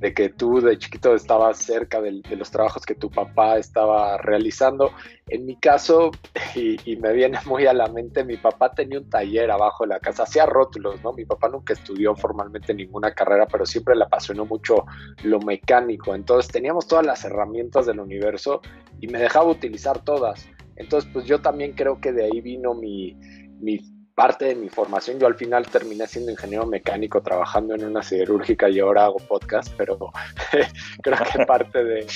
[0.00, 4.18] de que tú de chiquito estabas cerca de, de, los trabajos que tu papá estaba
[4.18, 4.90] realizando.
[5.28, 6.10] En mi caso,
[6.56, 9.90] y, y, me viene muy a la mente, mi papá tenía un taller abajo de
[9.90, 11.12] la casa, hacía rótulos, ¿no?
[11.12, 14.86] Mi papá nunca estudió formalmente ninguna carrera, pero siempre le apasionó mucho
[15.22, 16.16] lo mecánico.
[16.16, 18.60] Entonces teníamos todas las herramientas del universo
[19.00, 20.48] y me dejaba utilizar todas.
[20.74, 23.16] Entonces, pues yo también creo que de ahí vino mi,
[23.60, 25.20] mi parte de mi formación.
[25.20, 29.72] Yo al final terminé siendo ingeniero mecánico trabajando en una siderúrgica y ahora hago podcast,
[29.76, 29.98] pero
[31.02, 32.06] creo que parte de,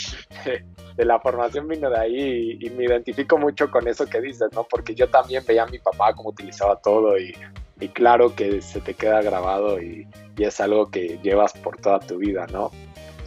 [0.96, 4.64] de, la formación vino de ahí y, me identifico mucho con eso que dices, ¿no?
[4.64, 7.36] Porque yo también veía a mi papá cómo utilizaba todo y,
[7.78, 10.08] y claro que se te queda grabado y,
[10.38, 12.70] y, es algo que llevas por toda tu vida, ¿no?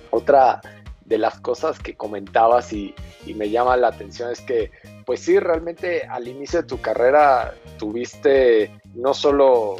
[0.09, 0.61] Otra
[1.05, 2.95] de las cosas que comentabas y,
[3.27, 4.71] y me llama la atención es que
[5.05, 9.77] pues sí, realmente al inicio de tu carrera tuviste no solo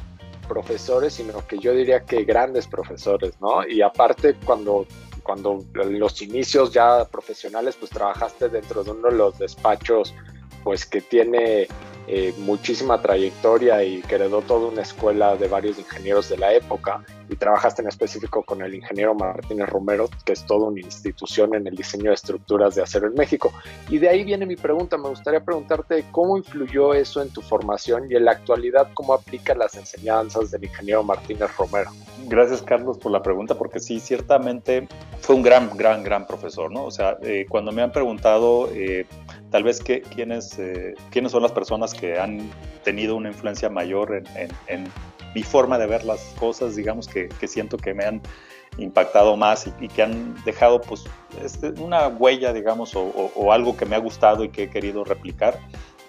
[0.48, 3.66] profesores, sino que yo diría que grandes profesores, ¿no?
[3.68, 4.86] Y aparte cuando,
[5.24, 10.14] cuando los inicios ya profesionales, pues trabajaste dentro de uno de los despachos,
[10.64, 11.68] pues que tiene
[12.08, 17.04] eh, muchísima trayectoria y que heredó toda una escuela de varios ingenieros de la época.
[17.34, 21.68] Y trabajaste en específico con el ingeniero Martínez Romero, que es toda una institución en
[21.68, 23.52] el diseño de estructuras de acero en México.
[23.90, 28.10] Y de ahí viene mi pregunta, me gustaría preguntarte cómo influyó eso en tu formación
[28.10, 31.92] y en la actualidad cómo aplica las enseñanzas del ingeniero Martínez Romero.
[32.26, 34.88] Gracias Carlos por la pregunta, porque sí, ciertamente
[35.20, 36.86] fue un gran, gran, gran profesor, ¿no?
[36.86, 39.06] O sea, eh, cuando me han preguntado eh,
[39.50, 42.50] tal vez que, quiénes, eh, quiénes son las personas que han
[42.84, 44.88] tenido una influencia mayor en, en
[45.34, 48.22] mi forma de ver las cosas, digamos que, siento que me han
[48.78, 51.04] impactado más y, que han dejado pues
[51.44, 55.60] este, una huella, digamos, o, algo que me ha gustado y que he querido replicar,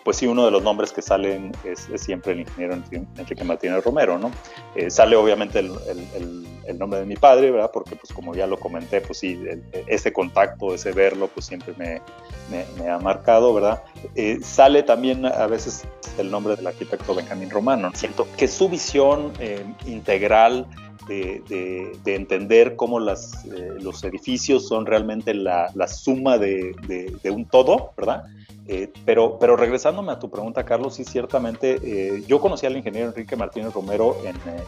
[0.04, 2.74] pues sí, uno de los nombres que salen es, siempre el ingeniero
[3.16, 4.30] Enrique Martínez Romero, ¿no?
[4.74, 7.70] Eh, sale obviamente el, nombre de mi padre, ¿verdad?
[7.72, 9.40] Porque pues como ya lo comenté, pues sí,
[9.86, 12.02] ese contacto, ese verlo, pues siempre me,
[12.50, 13.82] me, ha marcado, ¿verdad?
[14.14, 15.84] Eh, sale también a veces
[16.18, 17.90] el nombre del arquitecto Benjamín Romano.
[17.94, 20.66] Siento que su visión eh, integral
[21.06, 23.44] de, entender cómo las,
[23.80, 26.74] los edificios son realmente la, suma de,
[27.22, 28.24] de, un todo, ¿verdad?
[28.66, 33.08] Eh, pero, pero regresándome a tu pregunta, Carlos, sí, ciertamente, eh, yo conocí al ingeniero
[33.08, 34.64] Enrique Martínez Romero en, eh,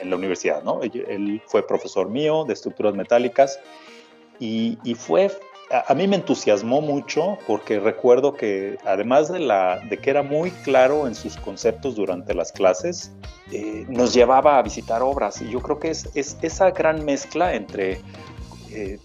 [0.00, 0.82] en la universidad, ¿no?
[0.82, 3.58] Él, fue profesor mío de estructuras metálicas
[4.38, 5.30] y, y fue,
[5.70, 11.14] a, mí me entusiasmó mucho porque recuerdo que además de, que era muy claro en
[11.14, 13.12] sus conceptos durante las clases,
[13.88, 18.00] nos llevaba a visitar obras y yo creo que es, es esa gran mezcla entre
[18.70, 18.98] eh,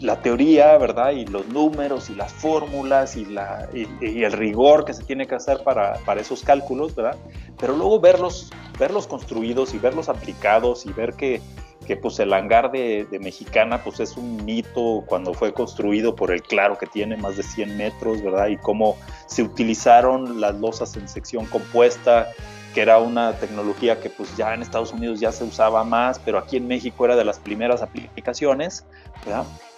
[0.00, 1.12] la teoría, ¿verdad?
[1.12, 5.34] Y los números y las fórmulas y, la, y, el rigor que se tiene que
[5.34, 7.18] hacer para, para, esos cálculos, ¿verdad?
[7.58, 11.42] Pero luego verlos, verlos construidos y verlos aplicados y ver que,
[11.90, 16.30] que pues el hangar de, de, Mexicana pues es un mito cuando fue construido por
[16.30, 18.46] el claro que tiene más de 100 metros, ¿verdad?
[18.46, 22.28] Y cómo se utilizaron las losas en sección compuesta,
[22.74, 26.38] que era una tecnología que pues ya en Estados Unidos ya se usaba más, pero
[26.38, 28.84] aquí en México era de las primeras aplicaciones,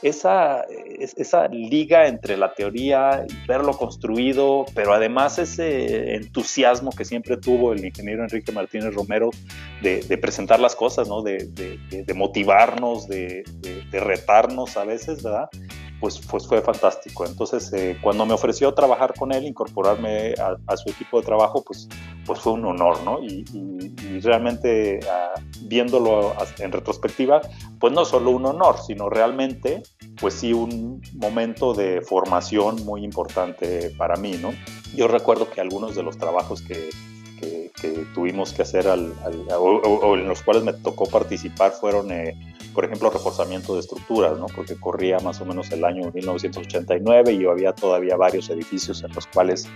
[0.03, 0.65] Esa,
[0.99, 7.85] esa liga entre la teoría verlo construido, pero además ese entusiasmo que siempre tuvo el
[7.85, 9.31] ingeniero Enrique Martínez Romero
[9.81, 11.23] de, presentar las cosas, ¿no?
[11.23, 13.45] de, de motivarnos, de,
[13.93, 15.49] retarnos a veces, ¿verdad?
[16.03, 17.25] Pues, pues fue fantástico.
[17.25, 21.89] Entonces, eh, cuando me ofreció trabajar con él, incorporarme a, su equipo de trabajo, pues,
[22.27, 23.23] pues fue un honor, ¿no?
[23.23, 23.45] Y,
[24.21, 27.41] realmente ah, viéndolo en retrospectiva,
[27.79, 29.85] pues no solo un honor, sino realmente,
[30.21, 34.51] pues sí, un momento de formación muy importante para mí, ¿no?
[34.97, 36.91] Yo recuerdo que algunos de los trabajos que,
[37.39, 37.62] que,
[38.15, 39.13] tuvimos que hacer al,
[39.57, 42.37] o, en los cuales me tocó participar fueron, eh,
[42.75, 44.47] por ejemplo, reforzamiento de estructuras, ¿no?
[44.47, 49.27] porque corría más o menos el año 1989 y había todavía varios edificios en los
[49.27, 49.69] cuales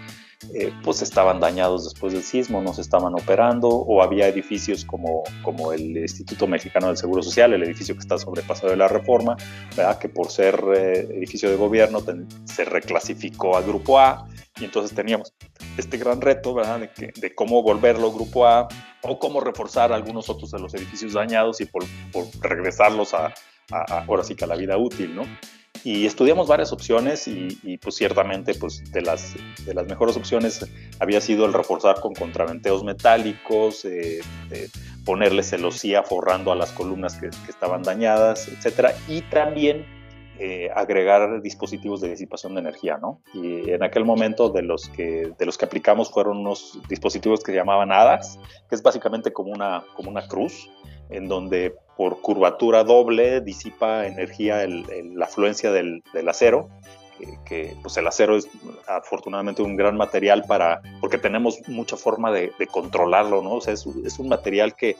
[0.55, 5.23] eh, pues estaban dañados después del sismo, no se estaban operando, o había edificios como,
[5.43, 9.37] como el Instituto Mexicano del Seguro Social, el edificio que está sobrepasado de la reforma,
[9.75, 9.99] ¿verdad?
[9.99, 12.03] que por ser eh, edificio de gobierno
[12.45, 14.29] se reclasificó a Grupo A,
[14.59, 15.35] y entonces teníamos
[15.77, 16.81] este gran reto, ¿verdad?
[16.81, 18.69] De, de, cómo volverlo Grupo A
[19.03, 21.85] o cómo reforzar algunos otros de los edificios dañados y por,
[22.41, 23.33] regresarlos a,
[24.07, 25.25] ahora sí que a la vida útil, ¿no?
[25.85, 30.67] Y estudiamos varias opciones y, pues ciertamente pues de las, de las mejores opciones
[30.99, 34.21] había sido el reforzar con contraventeos metálicos, eh,
[34.51, 34.69] eh,
[35.05, 39.87] ponerle celosía forrando a las columnas que, que estaban dañadas, etcétera, y también
[40.39, 43.21] eh, agregar dispositivos de disipación de energía, ¿no?
[43.33, 47.53] Y en aquel momento de los que, de los que aplicamos fueron unos dispositivos que
[47.53, 50.71] se llamaban ADAS, que es básicamente como una, como una cruz,
[51.09, 56.69] en donde por curvatura doble disipa energía la afluencia del, del acero,
[57.45, 58.49] que, pues el acero es
[58.87, 63.55] afortunadamente un gran material para, porque tenemos mucha forma de, controlarlo, ¿no?
[63.55, 64.97] O sea, es un material que,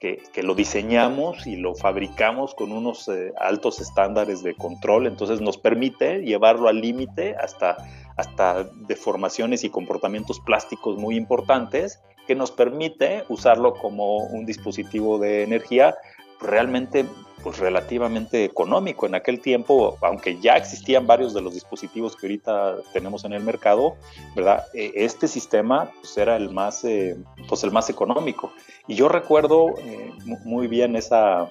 [0.00, 5.58] que, lo diseñamos y lo fabricamos con unos eh, altos estándares de control, entonces nos
[5.58, 7.76] permite llevarlo al límite hasta,
[8.16, 15.42] hasta deformaciones y comportamientos plásticos muy importantes, que nos permite usarlo como un dispositivo de
[15.42, 15.94] energía
[16.40, 17.04] realmente
[17.42, 22.76] pues relativamente económico en aquel tiempo, aunque ya existían varios de los dispositivos que ahorita
[22.92, 23.96] tenemos en el mercado,
[24.34, 24.64] ¿verdad?
[24.74, 27.16] E, este sistema pues, era el más, eh,
[27.48, 28.52] pues el más económico.
[28.86, 30.12] Y yo recuerdo eh,
[30.44, 31.48] muy bien esa,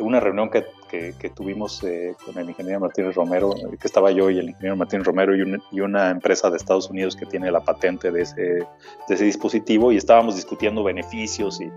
[0.00, 4.38] una reunión que, que, tuvimos eh, con el ingeniero Martínez Romero, que estaba yo y
[4.38, 8.12] el ingeniero Martínez Romero y, y, una empresa de Estados Unidos que tiene la patente
[8.12, 8.66] de ese, de
[9.08, 11.70] ese dispositivo y estábamos discutiendo beneficios y,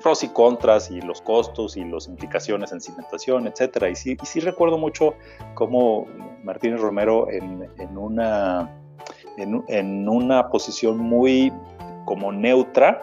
[0.00, 3.88] pros y contras y los costos y las implicaciones en cimentación, etcétera.
[3.88, 5.14] Y sí, y sí recuerdo mucho
[5.54, 6.06] cómo
[6.44, 8.70] Martínez Romero en, en una,
[9.36, 11.52] en, en una posición muy
[12.04, 13.02] como neutra,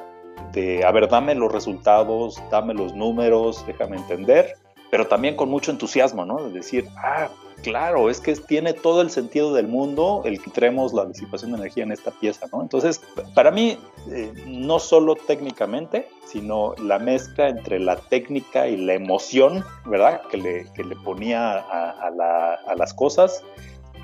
[0.51, 4.55] de, a ver, dame los resultados, dame los números, déjame entender,
[4.91, 6.43] pero también con mucho entusiasmo, ¿no?
[6.43, 7.29] De decir, ah,
[7.61, 11.57] claro, es que tiene todo el sentido del mundo el que traemos la disipación de
[11.57, 12.61] energía en esta pieza, ¿no?
[12.61, 13.01] Entonces,
[13.35, 13.77] para mí,
[14.11, 20.21] eh, no solo técnicamente, sino la mezcla entre la técnica y la emoción, ¿verdad?
[20.29, 23.43] Que le, que le ponía a, las cosas,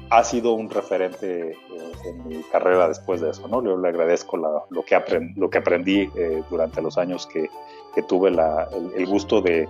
[0.09, 1.55] ha sido un referente eh,
[2.05, 3.63] en mi carrera después de eso, ¿no?
[3.63, 5.01] Yo le agradezco lo, que
[5.35, 7.49] lo que aprendí eh, durante los años que,
[8.09, 9.69] tuve el, gusto de,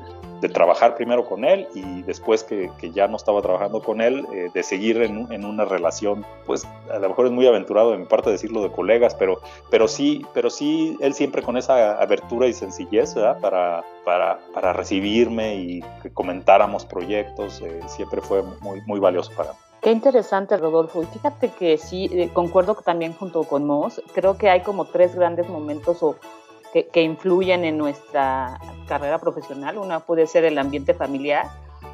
[0.51, 4.63] trabajar primero con él y después que, ya no estaba trabajando con él, eh, de
[4.63, 8.61] seguir en, una relación, pues a lo mejor es muy aventurado de mi parte decirlo
[8.61, 9.39] de colegas, pero,
[9.71, 15.55] pero, sí, pero sí, él siempre con esa abertura y sencillez Para, para, para, recibirme
[15.55, 19.64] y que comentáramos proyectos, eh, siempre fue muy, muy valioso para mí.
[19.85, 21.03] Qué interesante, Rodolfo.
[21.03, 25.13] Y fíjate que sí, eh, concuerdo también junto con Moss, creo que hay como tres
[25.13, 26.15] grandes momentos o
[26.73, 29.77] que, influyen en nuestra carrera profesional.
[29.77, 31.45] Una puede ser el ambiente familiar,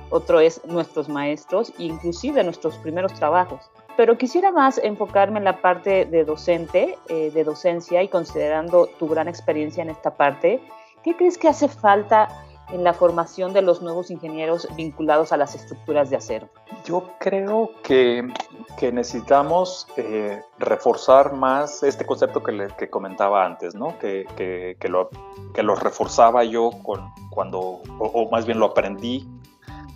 [0.10, 3.60] otro es nuestros maestros, inclusive nuestros primeros trabajos.
[3.98, 9.10] Pero quisiera más enfocarme en la parte de docente, eh, de docencia y considerando tu
[9.10, 10.62] gran experiencia en esta parte,
[11.04, 12.30] ¿qué crees que hace falta
[12.72, 16.50] en la formación de los nuevos ingenieros vinculados a las estructuras de acero?
[16.86, 18.32] Yo creo que,
[18.78, 23.98] que necesitamos eh, reforzar más este concepto que, le, que comentaba antes, ¿no?
[24.00, 25.10] que, que, que, lo,
[25.54, 29.28] que lo reforzaba yo con, cuando, o, más bien lo aprendí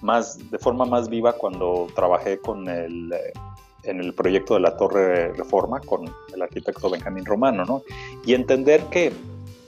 [0.01, 3.13] más, de forma más viva cuando trabajé con el,
[3.83, 7.81] en el proyecto de la Torre Reforma con el arquitecto Benjamín Romano, ¿no?
[8.25, 9.13] Y entender que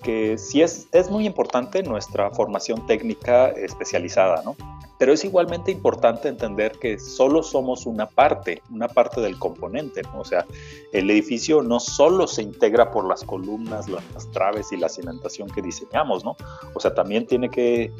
[0.04, 4.56] que sí es, es muy importante nuestra formación técnica especializada, ¿no?
[4.98, 10.22] Pero es igualmente importante entender que solo somos una parte, una parte del componente, ¿no?
[10.22, 10.46] O sea,
[10.92, 15.62] el edificio no solo se integra por las columnas, las traves y la cimentación que
[15.62, 16.36] diseñamos, ¿no?
[16.74, 17.92] O sea, también tiene que eh,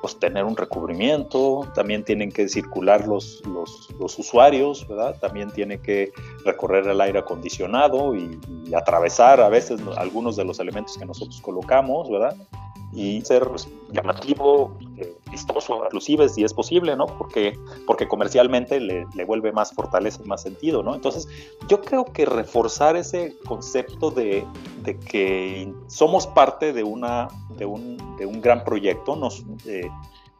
[0.00, 5.16] pues, tener un recubrimiento, también tienen que circular los, los, los, usuarios, ¿verdad?
[5.20, 6.12] También tiene que
[6.44, 11.40] recorrer el aire acondicionado y, y atravesar a veces algunos de los elementos que nosotros
[11.40, 12.36] colocamos, ¿verdad?
[12.96, 13.46] Y ser
[13.90, 17.04] llamativo, eh, vistoso, inclusive si es posible, ¿no?
[17.04, 20.94] Porque, porque comercialmente le, le, vuelve más fortaleza y más sentido, ¿no?
[20.94, 21.28] Entonces,
[21.68, 24.46] yo creo que reforzar ese concepto de,
[24.82, 29.90] de que somos parte de, una, de, un, de un gran proyecto, nos, eh,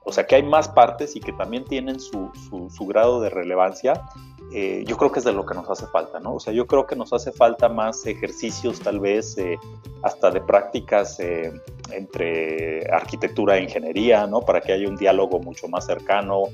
[0.05, 3.29] o sea, que hay más partes y que también tienen su, su, su grado de
[3.29, 4.03] relevancia,
[4.53, 6.35] eh, yo creo que es de lo que nos hace falta, ¿no?
[6.35, 9.59] O sea, yo creo que nos hace falta más ejercicios, tal vez, eh,
[10.03, 11.53] hasta de prácticas eh,
[11.91, 14.41] entre arquitectura e ingeniería, ¿no?
[14.41, 16.45] Para que haya un diálogo mucho más cercano,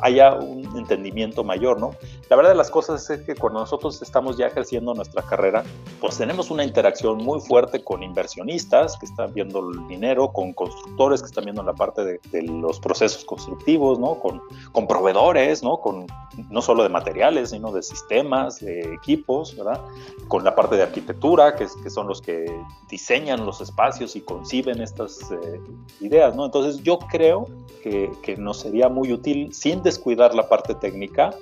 [0.00, 1.94] haya un entendimiento mayor, ¿no?
[2.30, 5.62] La verdad de las cosas es que cuando nosotros estamos ya ejerciendo nuestra carrera,
[6.00, 11.20] pues tenemos una interacción muy fuerte con inversionistas que están viendo el dinero, con constructores
[11.20, 14.14] que están viendo la parte de, de los procesos constructivos, ¿no?
[14.14, 14.40] Con,
[14.72, 15.78] con proveedores, ¿no?
[15.78, 16.06] Con,
[16.50, 19.80] no solo de materiales, sino de sistemas, de equipos, ¿verdad?
[20.28, 22.44] Con la parte de arquitectura, que, que son los que
[22.88, 25.60] diseñan los espacios y conciben estas eh,
[26.00, 26.44] ideas, ¿no?
[26.44, 27.48] Entonces yo creo
[27.82, 31.34] que, que, nos sería muy útil, sin descuidar la parte técnica,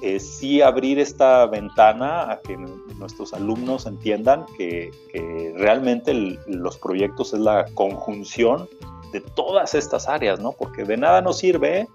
[0.00, 6.14] eh, sí abrir esta ventana a que nuestros alumnos entiendan que, que realmente
[6.46, 8.68] los proyectos es la conjunción
[9.12, 10.52] de todas estas áreas, ¿no?
[10.52, 11.88] Porque de nada nos sirve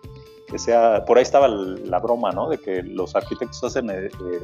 [0.53, 2.47] que sea, por ahí estaba la broma, ¿no?
[2.47, 4.41] De que los arquitectos hacen eh, eh,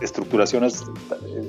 [0.00, 0.84] estructuraciones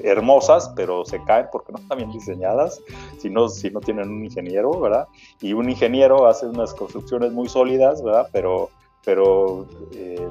[0.04, 2.82] hermosas, pero se caen porque no están bien diseñadas,
[3.20, 5.08] si no, si no tienen un ingeniero, ¿verdad?
[5.40, 8.28] Y un ingeniero hace unas construcciones muy sólidas, ¿verdad?
[8.32, 8.72] Pero,
[9.04, 10.30] pero eh,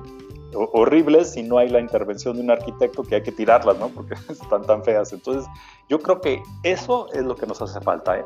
[0.57, 3.89] horribles si no hay la intervención de un arquitecto que hay que tirarlas, ¿no?
[3.89, 5.13] Porque están tan feas.
[5.13, 5.49] Entonces,
[5.89, 8.25] yo creo que eso es lo que nos hace falta, ¿eh?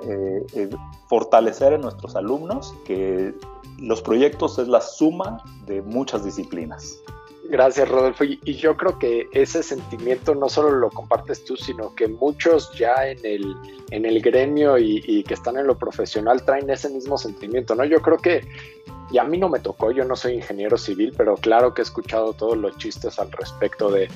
[0.54, 0.70] Eh,
[1.06, 3.34] fortalecer en nuestros alumnos que
[3.78, 7.00] los proyectos es la suma de muchas disciplinas.
[7.50, 8.24] Gracias, Rodolfo.
[8.24, 13.08] Y, yo creo que ese sentimiento no solo lo compartes tú, sino que muchos ya
[13.08, 13.56] en el,
[13.90, 17.84] en el gremio y, que están en lo profesional traen ese mismo sentimiento, ¿no?
[17.84, 18.46] Yo creo que
[19.10, 21.84] y a mí no me tocó, yo no soy ingeniero civil, pero claro que he
[21.84, 24.08] escuchado todos los chistes al respecto de,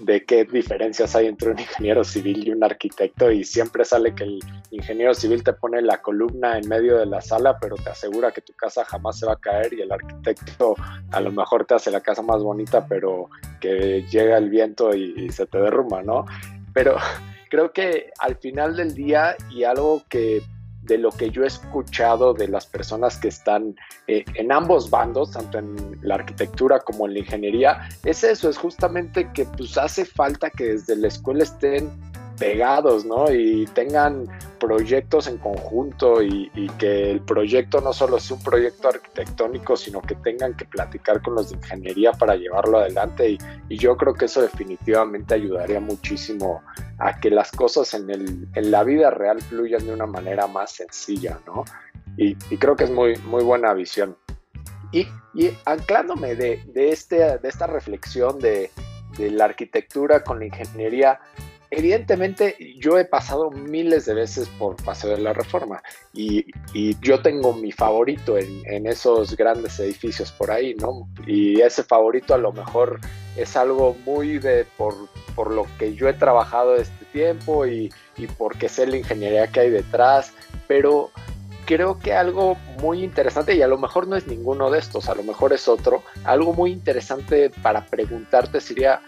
[0.00, 4.24] de qué diferencias hay entre un ingeniero civil y un arquitecto y siempre sale que
[4.24, 8.32] el ingeniero civil te pone la columna en medio de la sala, pero te asegura
[8.32, 10.74] que tu casa jamás se va a caer y el arquitecto
[11.12, 13.28] a lo mejor te hace la casa más bonita, pero
[13.60, 16.24] que llega el viento y, se te derrumba, ¿no?
[16.72, 16.96] Pero
[17.50, 20.42] creo que al final del día y algo que
[20.90, 23.76] de lo que yo he escuchado de las personas que están
[24.08, 28.58] eh, en ambos bandos, tanto en la arquitectura como en la ingeniería, es eso, es
[28.58, 31.88] justamente que pues hace falta que desde la escuela estén
[32.40, 33.30] pegados, ¿no?
[33.30, 34.26] Y tengan
[34.58, 40.14] proyectos en conjunto y, que el proyecto no solo sea un proyecto arquitectónico, sino que
[40.14, 43.36] tengan que platicar con los de ingeniería para llevarlo adelante.
[43.68, 46.62] Y, yo creo que eso definitivamente ayudaría muchísimo
[46.98, 50.72] a que las cosas en, el, en la vida real fluyan de una manera más
[50.72, 51.64] sencilla, ¿no?
[52.16, 54.16] Y, creo que es muy, muy buena visión.
[54.92, 55.06] Y,
[55.66, 58.70] anclándome de, de, este, de esta reflexión de,
[59.18, 61.20] de la arquitectura con la ingeniería,
[61.70, 66.46] evidentemente yo he pasado miles de veces por Paseo de la Reforma y,
[67.02, 71.08] yo tengo mi favorito en, esos grandes edificios por ahí, ¿no?
[71.26, 73.00] Y ese favorito a lo mejor
[73.36, 74.94] es algo muy de por,
[75.34, 79.60] por lo que yo he trabajado este tiempo y, y porque sé la ingeniería que
[79.60, 80.32] hay detrás,
[80.68, 81.10] pero
[81.70, 85.14] creo que algo muy interesante, y a lo mejor no es ninguno de estos, a
[85.14, 89.00] lo mejor es otro, algo muy interesante para preguntarte sería,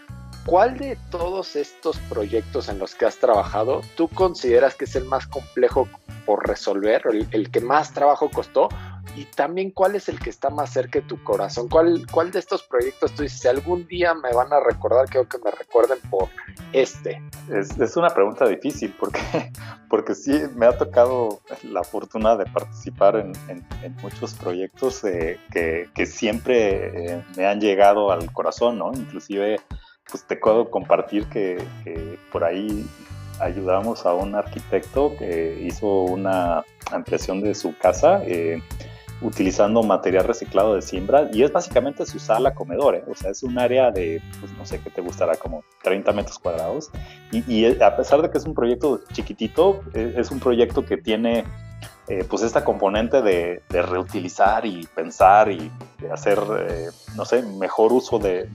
[0.45, 5.05] ¿Cuál de todos estos proyectos en los que has trabajado tú consideras que es el
[5.05, 5.89] más complejo
[6.27, 8.69] por resolver, el, que más trabajo costó?
[9.15, 11.69] Y también cuál es el que está más cerca de tu corazón?
[11.69, 15.29] ¿Cuál, cuál de estos proyectos tú dices, si algún día me van a recordar, quiero
[15.29, 16.29] que me recuerden por
[16.73, 17.23] este?
[17.49, 19.21] Es, una pregunta difícil porque,
[19.89, 23.33] porque sí me ha tocado la fortuna de participar en,
[24.03, 28.93] muchos proyectos eh, que, siempre eh, me han llegado al corazón, ¿no?
[28.93, 29.61] Inclusive
[30.11, 31.59] pues te puedo compartir que,
[32.31, 32.87] por ahí
[33.41, 38.63] ayudamos a un arquitecto que hizo una ampliación de su casa eh,
[39.23, 43.05] utilizando material reciclado de siembra y es básicamente su sala comedor, ¿eh?
[43.09, 46.39] o sea, es un área de, pues no sé qué te gustará, como 30 metros
[46.39, 46.91] cuadrados
[47.31, 51.45] y, a pesar de que es un proyecto chiquitito, e, es un proyecto que tiene
[52.13, 55.73] eh, pues esta componente de, reutilizar y pensar y
[56.13, 58.51] hacer, eh, no sé, mejor uso de,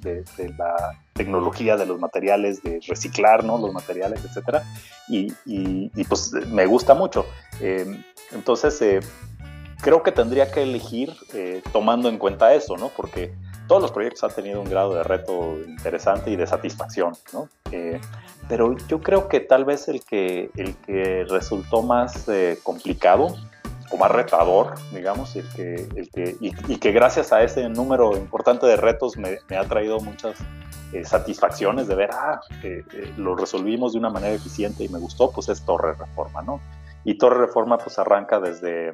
[0.60, 3.58] la tecnología, de los materiales, de reciclar, ¿no?
[3.58, 4.62] Los materiales, etcétera.
[5.08, 5.32] Y,
[6.04, 7.26] pues me gusta mucho.
[7.60, 8.80] Em, entonces,
[9.82, 12.90] creo que tendría que elegir eh, tomando en cuenta eso, ¿no?
[12.90, 13.34] Porque
[13.68, 17.50] todos los proyectos han tenido un grado de reto interesante y de satisfacción, ¿no?
[18.48, 23.36] pero yo creo que tal vez el que, el que resultó más eh, complicado
[23.92, 28.66] o más retador, digamos, el que, el que, y, que gracias a ese número importante
[28.66, 30.38] de retos me, ha traído muchas
[30.94, 32.42] eh, satisfacciones de ver, ah,
[33.18, 36.62] lo resolvimos de una manera eficiente y me gustó, pues es Torre Reforma, ¿no?
[37.04, 38.94] Y Torre Reforma pues arranca desde,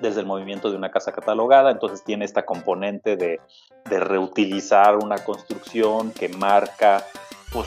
[0.00, 3.40] desde el movimiento de una casa catalogada, entonces tiene esta componente de,
[3.84, 7.04] reutilizar una construcción que marca
[7.52, 7.66] pues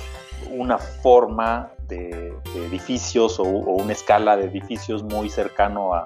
[0.52, 6.06] una forma de, edificios o, una escala de edificios muy cercano a,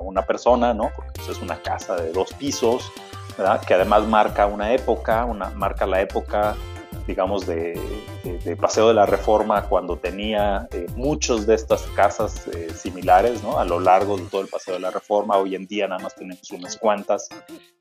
[0.00, 0.90] una persona, ¿no?
[0.94, 2.92] Porque pues, es una casa de dos pisos,
[3.36, 3.64] ¿verdad?
[3.64, 6.54] Que además marca una época, una, marca la época
[7.06, 7.80] digamos, de,
[8.60, 13.58] Paseo de la Reforma cuando tenía eh, muchas de estas casas eh, similares, ¿no?
[13.58, 15.36] A lo largo de todo el Paseo de la Reforma.
[15.36, 17.28] Hoy en día nada más tenemos unas cuantas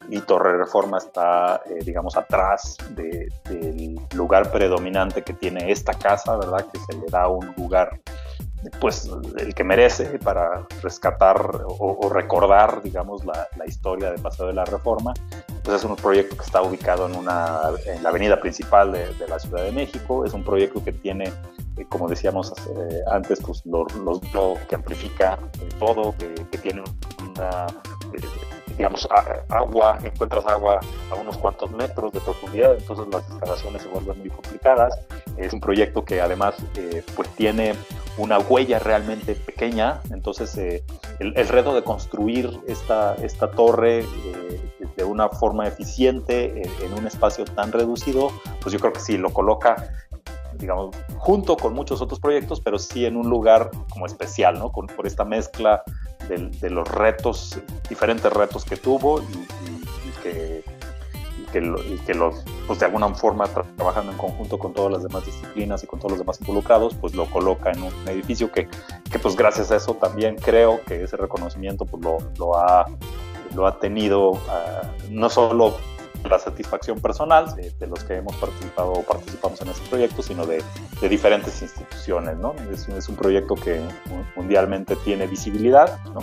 [0.10, 6.66] y Torre Reforma está, eh, digamos, atrás del lugar predominante que tiene esta casa, ¿verdad?
[6.72, 8.00] Que se le da un lugar
[8.80, 14.66] pues el que merece para rescatar o, recordar, digamos, la, historia de Paseo de la
[14.66, 15.14] Reforma.
[15.64, 19.40] Pues es un proyecto que está ubicado en, una, en la avenida principal de, la
[19.40, 20.26] Ciudad de México.
[20.26, 21.26] Es un proyecto que tiene,
[21.78, 23.86] eh, como decíamos eh, antes, pues lo,
[24.70, 25.40] que amplifica
[25.80, 26.84] todo, que, tiene
[27.20, 27.68] una
[28.78, 29.08] digamos,
[29.50, 30.80] agua, encuentras agua
[31.12, 35.00] a unos cuantos metros de profundidad, entonces las excavaciones se vuelven muy complicadas.
[35.38, 37.76] Es un proyecto que además eh, pues tiene
[38.18, 40.84] una huella realmente pequeña, entonces eh,
[41.20, 47.46] el, reto de construir esta, esta torre eh, de una forma eficiente en, un espacio
[47.46, 49.92] tan reducido, pues yo creo que sí lo coloca
[50.58, 54.72] digamos, junto con muchos otros proyectos, pero sí en un lugar como especial, ¿no?
[54.72, 55.84] Con, por esta mezcla
[56.28, 57.60] de, los retos,
[57.90, 60.64] diferentes retos que tuvo y, que,
[61.54, 63.46] y que, los, pues de alguna forma
[63.78, 67.16] trabajando en conjunto con todas las demás disciplinas y con todos los demás involucrados, pues
[67.16, 68.68] lo coloca en un edificio que,
[69.12, 72.86] que pues gracias a eso también creo que ese reconocimiento pues lo, lo ha
[73.56, 75.78] lo ha tenido ah, no solo
[76.30, 80.64] la satisfacción personal de, los que hemos participado o participamos en este proyecto, sino de,
[81.10, 82.38] diferentes instituciones.
[82.38, 82.54] ¿no?
[82.72, 83.82] Es, un proyecto que
[84.36, 86.22] mundialmente tiene visibilidad ¿no?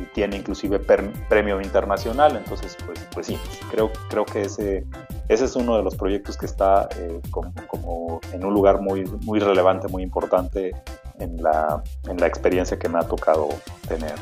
[0.00, 3.38] y tiene inclusive premio internacional, entonces pues, pues sí,
[3.70, 4.84] creo, creo que ese,
[5.28, 9.40] ese es uno de los proyectos que está eh, como, en un lugar muy, muy
[9.40, 10.72] relevante, muy importante
[11.18, 13.48] en la, en la experiencia que me ha tocado
[13.88, 14.14] tener.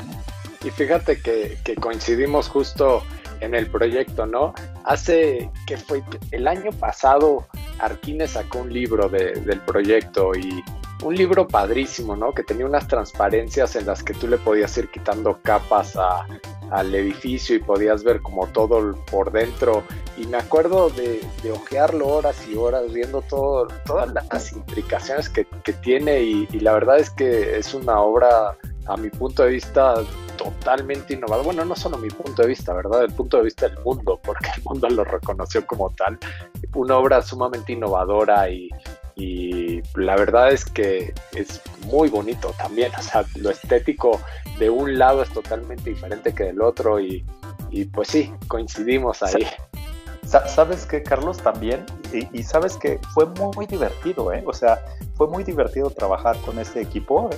[0.63, 3.03] Y fíjate que, que coincidimos justo
[3.41, 4.53] en el proyecto, ¿no?
[4.83, 7.47] Hace que fue el año pasado,
[7.79, 10.63] Arquines sacó un libro del proyecto y
[11.03, 12.33] un libro padrísimo, ¿no?
[12.33, 15.97] Que tenía unas transparencias en las que tú le podías ir quitando capas
[16.71, 19.83] al edificio y podías ver como todo por dentro.
[20.17, 25.45] Y me acuerdo de, de ojearlo horas y horas, viendo todas las implicaciones que,
[25.83, 28.57] tiene y, y, la verdad es que es una obra,
[28.87, 29.95] a mi punto de vista,
[30.51, 31.45] totalmente innovadora.
[31.45, 33.03] Bueno, no solo mi punto de vista, ¿verdad?
[33.03, 36.17] El punto de vista del mundo, porque el mundo lo reconoció como tal.
[36.73, 38.69] Una obra sumamente innovadora y,
[39.15, 44.21] y la verdad es que es muy bonito también, o sea, lo estético
[44.59, 47.25] de un lado es totalmente diferente que del otro y,
[47.93, 49.45] pues sí, coincidimos ahí.
[50.23, 51.37] ¿Sabes qué, Carlos?
[51.37, 54.43] También, y, sabes que fue muy, divertido, ¿eh?
[54.45, 54.83] O sea,
[55.15, 57.29] fue muy divertido trabajar con este equipo.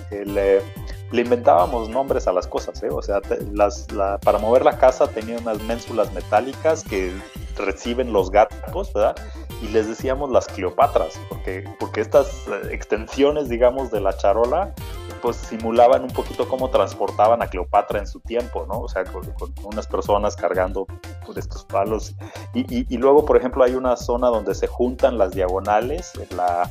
[1.11, 2.89] Le, inventábamos nombres a las cosas, ¿eh?
[2.91, 3.21] O sea,
[3.53, 3.87] las,
[4.21, 7.13] para mover la casa tenía unas ménsulas metálicas que
[7.57, 9.15] reciben los gatos, ¿verdad?
[9.61, 14.73] y les decíamos las Cleopatras, porque, porque estas eh, extensiones, digamos, de la charola,
[15.21, 18.79] pues simulaban un poquito cómo transportaban a Cleopatra en su tiempo, ¿no?
[18.81, 19.23] O sea, con,
[19.63, 20.87] unas personas cargando
[21.25, 22.15] por estos palos.
[22.53, 26.69] Y, y, luego, por ejemplo, hay una zona donde se juntan las diagonales, la,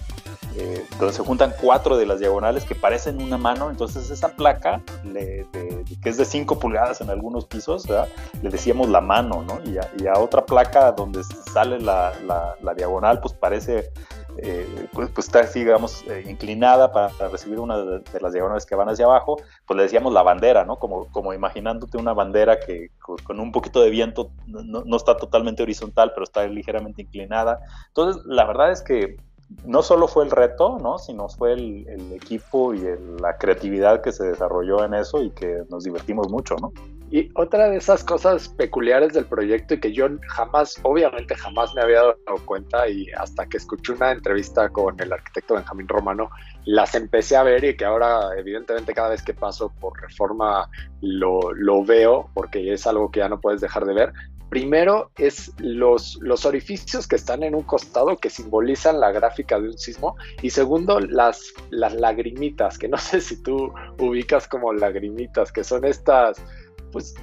[0.60, 3.70] eh, donde se juntan cuatro de las diagonales que parecen una mano.
[3.70, 9.44] Entonces esa placa, que es de 5 pulgadas en algunos pisos, le decíamos la mano,
[9.46, 9.60] ¿no?
[9.70, 12.12] Y a, otra placa donde sale la,
[12.76, 13.92] diagonal, pues parece,
[14.38, 18.74] eh, pues, pues, está así, digamos, eh, inclinada para, recibir una de, las diagonales que
[18.74, 20.80] van hacia abajo, pues le decíamos la bandera, ¿no?
[20.80, 26.10] Como, imaginándote una bandera que con, un poquito de viento no, no está totalmente horizontal,
[26.14, 27.60] pero está ligeramente inclinada.
[27.88, 29.18] Entonces, la verdad es que
[29.64, 30.98] no solo fue el reto, ¿no?
[30.98, 32.82] sino fue el, equipo y
[33.20, 36.72] la creatividad que se desarrolló en eso y que nos divertimos mucho, ¿no?
[37.10, 41.80] Y otra de esas cosas peculiares del proyecto y que yo jamás, obviamente jamás me
[41.80, 46.28] había dado cuenta y hasta que escuché una entrevista con el arquitecto Benjamín Romano,
[46.66, 50.68] las empecé a ver y que ahora evidentemente cada vez que paso por reforma
[51.00, 54.12] lo, lo veo porque es algo que ya no puedes dejar de ver,
[54.48, 59.68] Primero es los, los orificios que están en un costado que simbolizan la gráfica de
[59.68, 60.16] un sismo.
[60.40, 65.84] Y segundo, las, las lagrimitas, que no sé si tú ubicas como lagrimitas, que son
[65.84, 66.42] estas,
[66.92, 67.14] pues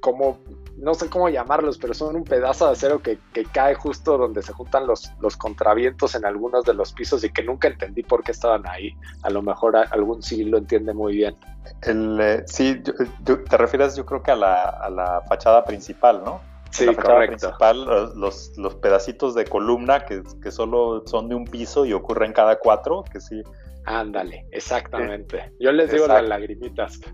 [0.00, 0.38] como,
[0.76, 3.18] no sé cómo llamarlos, pero son un pedazo de acero que,
[3.52, 7.42] cae justo donde se juntan los, los contravientos en algunos de los pisos y que
[7.42, 8.94] nunca entendí por qué estaban ahí.
[9.22, 11.36] A lo mejor algún civil lo entiende muy bien.
[11.82, 12.80] El, eh, sí,
[13.24, 16.40] te refieres yo creo que a la, a la fachada principal, ¿no?
[16.76, 17.84] Sí, la fachada principal,
[18.16, 22.58] los, los, pedacitos de columna que, que, solo son de un piso y ocurren cada
[22.58, 23.42] cuatro, que sí,
[23.86, 25.52] Ándale, exactamente.
[25.60, 27.00] Yo les digo las lagrimitas.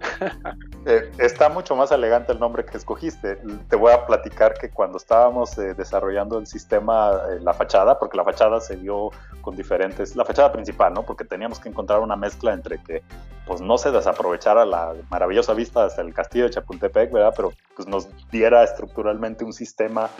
[0.85, 3.39] Eh, está mucho más elegante el nombre que escogiste.
[3.69, 8.17] Te voy a platicar que cuando estábamos eh, desarrollando el sistema, eh, la fachada, porque
[8.17, 9.11] la fachada se dio
[9.43, 11.05] con diferentes, la fachada principal, ¿no?
[11.05, 13.05] Porque teníamos que encontrar una mezcla entre que
[13.47, 17.33] pues no se desaprovechara la maravillosa vista hasta el castillo de Chapultepec, ¿verdad?
[17.37, 20.11] Pero pues nos diera estructuralmente un sistema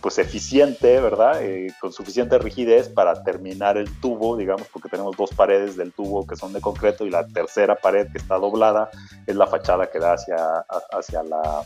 [0.00, 1.40] pues eficiente, ¿verdad?
[1.80, 6.36] con suficiente rigidez para terminar el tubo, digamos, porque tenemos dos paredes del tubo que
[6.36, 8.90] son de concreto y la tercera pared que está doblada
[9.26, 11.64] es la fachada que da hacia, hacia la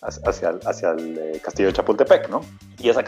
[0.00, 2.42] hacia, hacia el eh, castillo de Chapultepec, ¿no?
[2.78, 3.02] Y esa,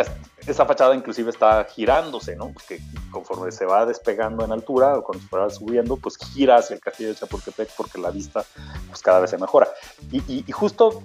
[0.47, 2.51] esa fachada inclusive está girándose, ¿no?
[2.53, 2.81] Porque
[3.13, 6.81] conforme se va despegando en altura o cuando se va subiendo, pues gira hacia el
[6.81, 8.45] castillo de Chapultepec porque la vista
[8.89, 9.69] pues cada vez se mejora.
[10.11, 11.03] Y, y, justo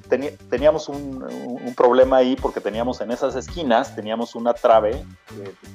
[0.49, 5.05] teníamos un, un, problema ahí porque teníamos en esas esquinas, teníamos una trave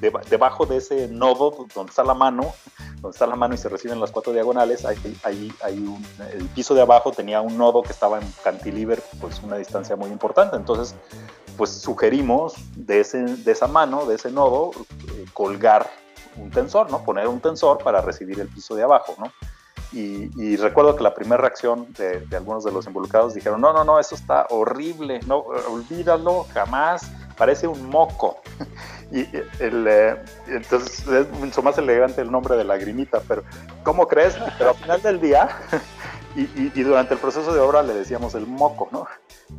[0.01, 2.53] eh, debajo de ese nodo donde está la mano,
[3.01, 6.73] donde está la mano y se reciben las cuatro diagonales, ahí, ahí, un, el piso
[6.73, 10.55] de abajo tenía un nodo que estaba en cantilever, pues una distancia muy importante.
[10.55, 10.95] Entonces,
[11.57, 14.71] pues sugerimos de, ese, de esa mano, de ese nodo,
[15.09, 15.89] eh, colgar
[16.37, 17.03] un tensor, ¿no?
[17.03, 19.31] Poner un tensor para recibir el piso de abajo, ¿no?
[19.93, 23.99] Y, recuerdo que la primera reacción de, algunos de los involucrados dijeron, no, no, no,
[23.99, 25.39] eso está horrible, no,
[25.69, 28.39] olvídalo, jamás, parece un moco.
[29.11, 29.27] y
[29.59, 30.17] el, eh,
[30.47, 33.43] entonces es mucho más elegante el nombre de lagrimita, pero
[33.83, 34.37] ¿cómo crees?
[34.57, 35.49] Pero al final del día
[36.35, 39.07] y, durante el proceso de obra le decíamos el moco, ¿no?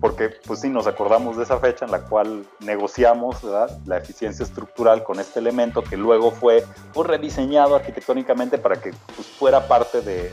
[0.00, 3.38] Porque pues sí, nos acordamos de esa fecha en la cual negociamos
[3.86, 9.28] la eficiencia estructural con este elemento que luego fue pues, rediseñado arquitectónicamente para que pues,
[9.28, 10.32] fuera parte de,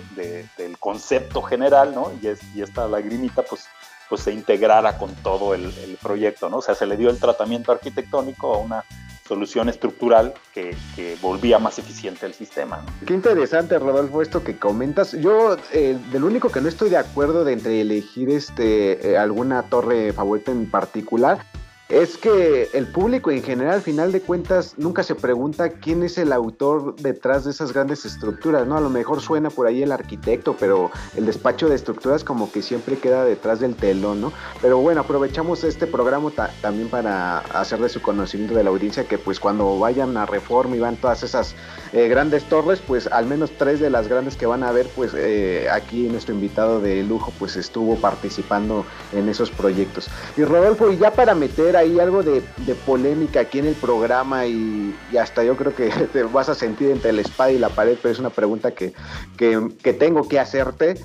[0.57, 2.11] del concepto general, ¿no?
[2.21, 3.65] Y esta lagrimita pues,
[4.09, 6.57] pues se integrara con todo el, el proyecto, ¿no?
[6.57, 8.85] O sea, se le dio el tratamiento arquitectónico a una
[9.29, 10.75] solución estructural que,
[11.21, 12.83] volvía más eficiente el sistema.
[13.05, 15.11] Qué interesante, Rodolfo, esto que comentas.
[15.13, 19.63] Yo, eh, del único que no estoy de acuerdo de entre elegir este, eh, alguna
[19.63, 21.45] torre favorita en particular,
[21.89, 26.19] es que el público en general, al final de cuentas, nunca se pregunta quién es
[26.19, 28.77] el autor detrás de esas grandes estructuras, ¿no?
[28.77, 32.61] A lo mejor suena por ahí el arquitecto, pero el despacho de estructuras como que
[32.61, 34.31] siempre queda detrás del telón, ¿no?
[34.61, 36.31] Pero bueno, aprovechamos este programa
[36.61, 40.75] también para hacer de su conocimiento de la audiencia que pues cuando vayan a Reforma
[40.75, 41.55] y van todas esas
[41.91, 45.11] eh, grandes torres, pues al menos tres de las grandes que van a ver, pues
[45.15, 50.07] eh, aquí nuestro invitado de lujo pues estuvo participando en esos proyectos.
[50.37, 52.43] Y Rodolfo, y ya para meter ahí algo de,
[52.85, 57.11] polémica aquí en el programa y, hasta yo creo que te vas a sentir entre
[57.11, 58.93] la espada y la pared, pero es una pregunta que,
[59.37, 60.95] que, tengo que hacerte.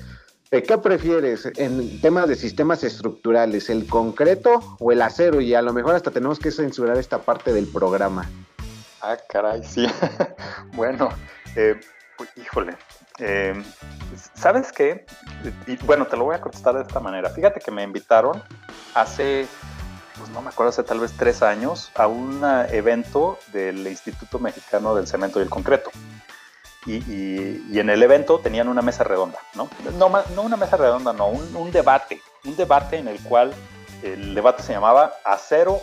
[0.51, 5.41] Eh, ¿Qué prefieres en temas de sistemas estructurales, el concreto o el acero?
[5.41, 8.29] Y a lo mejor hasta tenemos que censurar esta parte del programa.
[9.07, 9.85] Ah, caray, sí.
[10.73, 11.09] bueno,
[11.55, 11.79] eh,
[12.17, 12.75] pues, híjole.
[13.19, 13.53] Eh,
[14.33, 15.05] ¿Sabes qué?
[15.67, 17.29] Y, bueno, te lo voy a contestar de esta manera.
[17.29, 18.41] Fíjate que me invitaron
[18.95, 19.47] hace
[20.17, 22.41] pues no me acuerdo, hace tal vez tres años, a un
[22.71, 25.91] evento del Instituto Mexicano del Cemento y el Concreto.
[26.87, 29.69] Y, en el evento tenían una mesa redonda, ¿no?
[29.97, 33.53] No, no una mesa redonda, no, un, debate, un debate en el cual
[34.01, 35.81] el debate se llamaba acero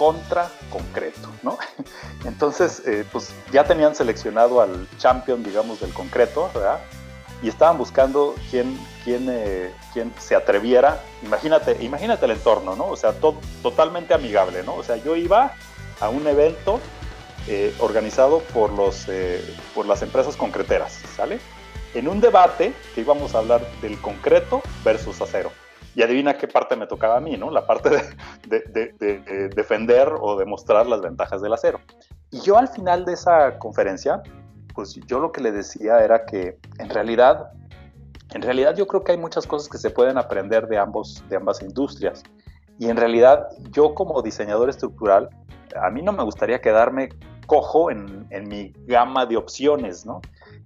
[0.00, 1.58] contra concreto, ¿no?
[2.24, 6.80] Entonces, eh, pues ya tenían seleccionado al champion, digamos, del concreto, ¿verdad?
[7.42, 11.02] Y estaban buscando quién, quién, eh, quién se atreviera.
[11.22, 12.86] Imagínate, imagínate el entorno, ¿no?
[12.86, 13.12] O sea,
[13.62, 14.74] totalmente amigable, ¿no?
[14.76, 15.52] O sea, yo iba
[16.00, 16.80] a un evento
[17.46, 19.06] eh, organizado por, los,
[19.74, 21.40] por las empresas concreteras, ¿sale?
[21.92, 25.52] En un debate que íbamos a hablar del concreto versus acero.
[25.94, 27.50] Y adivina qué parte me tocaba a mí, ¿no?
[27.50, 27.90] La parte
[28.46, 28.60] de,
[28.98, 31.80] de defender o demostrar las ventajas del acero.
[32.30, 34.22] Y yo al final de esa conferencia,
[34.74, 37.50] pues yo lo que le decía era que en realidad
[38.34, 41.36] en realidad yo creo que hay muchas cosas que se pueden aprender de, ambos, de
[41.36, 42.22] ambas industrias.
[42.78, 45.28] Y en realidad yo como diseñador estructural,
[45.80, 47.10] a mí no me gustaría quedarme
[47.46, 50.20] cojo en, en mi gama de opciones, ¿no?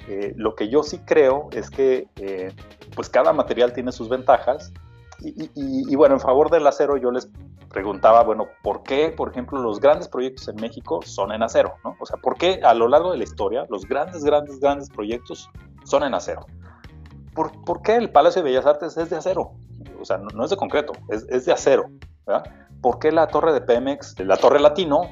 [0.08, 2.52] Eh, lo que yo sí creo es que eh,
[2.94, 4.72] pues cada material tiene sus ventajas
[5.20, 7.28] y, y, bueno, en favor del acero yo les
[7.70, 11.74] preguntaba, bueno, ¿por qué, por ejemplo, los grandes proyectos en México son en acero?
[11.84, 11.96] ¿no?
[12.00, 15.50] O sea, ¿por qué a lo largo de la historia los grandes, grandes, grandes proyectos
[15.84, 16.46] son en acero?
[17.34, 19.52] ¿por, qué el Palacio de Bellas Artes es de acero?
[20.00, 21.90] O sea, no, es de concreto, es, de acero.
[22.26, 22.44] ¿verdad?
[22.80, 25.02] ¿Por qué la torre de Pemex, la torre Latino,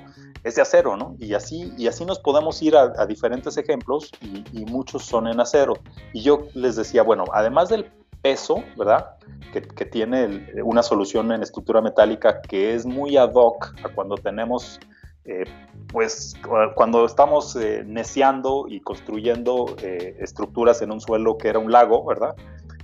[0.45, 1.15] es de acero, ¿no?
[1.19, 4.11] Y así, y así nos podemos ir a, diferentes ejemplos
[4.53, 5.75] y, muchos son en acero.
[6.13, 7.91] Y yo les decía, bueno, además del
[8.23, 9.17] peso, ¿verdad?
[9.53, 14.81] Que, tiene una solución en estructura metálica que es muy ad hoc a cuando tenemos
[15.25, 15.45] eh,
[15.89, 16.35] pues
[16.75, 22.05] cuando estamos eh, neciando y construyendo eh, estructuras en un suelo que era un lago,
[22.05, 22.35] ¿verdad?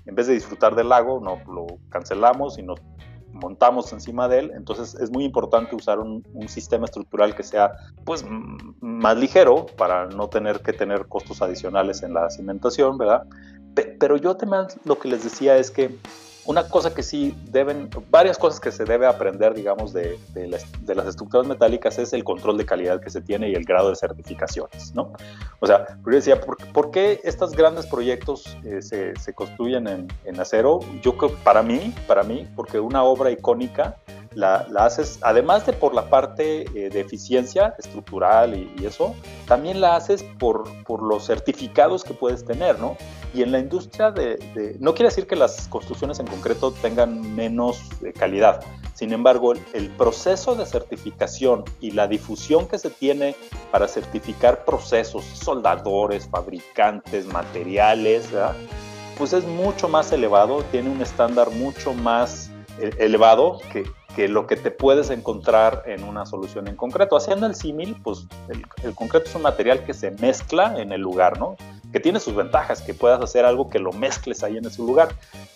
[0.07, 2.81] En vez de disfrutar del lago, no, lo cancelamos y nos
[3.33, 4.53] montamos encima de él.
[4.55, 7.73] Entonces es muy importante usar un, sistema estructural que sea
[8.05, 8.25] pues
[8.81, 13.25] más ligero para no tener que tener costos adicionales en la cimentación, ¿verdad?
[13.83, 15.97] Pero yo también lo que les decía es que
[16.49, 20.65] una cosa que sí deben, varias cosas que se debe aprender, digamos, de, de, las,
[20.81, 23.91] de, las, estructuras metálicas es el control de calidad que se tiene y el grado
[23.91, 25.13] de certificaciones, ¿no?
[25.61, 30.09] O sea, yo decía, ¿por, ¿por qué estos grandes proyectos eh, se, se, construyen en,
[30.25, 30.81] en, acero?
[31.03, 33.97] Yo creo, para mí, para mí, porque una obra icónica
[34.33, 39.15] la, la haces, además de por la parte eh, de eficiencia estructural y, y, eso,
[39.47, 42.97] también la haces por, por los certificados que puedes tener, ¿no?
[43.35, 47.83] Y en la industria de, no quiere decir que las construcciones en concreto tengan menos
[48.05, 48.61] eh, calidad.
[48.95, 53.37] Sin embargo, el, proceso de certificación y la difusión que se tiene
[53.71, 58.29] para certificar procesos, soldadores, fabricantes, materiales,
[59.17, 64.57] pues es mucho más elevado, tiene un estándar mucho más eh, elevado que, lo que
[64.57, 67.17] te puedes encontrar en una solución en concreto.
[67.17, 71.39] Haciendo el símil, pues el, concreto es un material que se mezcla en el lugar,
[71.39, 71.57] ¿no?
[71.93, 75.09] Que tiene sus ventajas, que puedas hacer algo que lo mezcles ahí en su lugar,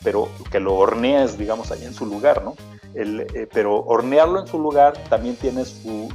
[0.03, 2.55] pero que lo hornees, digamos, ahí en su lugar, ¿no?
[2.95, 5.64] Eh, pero hornearlo en su lugar también tiene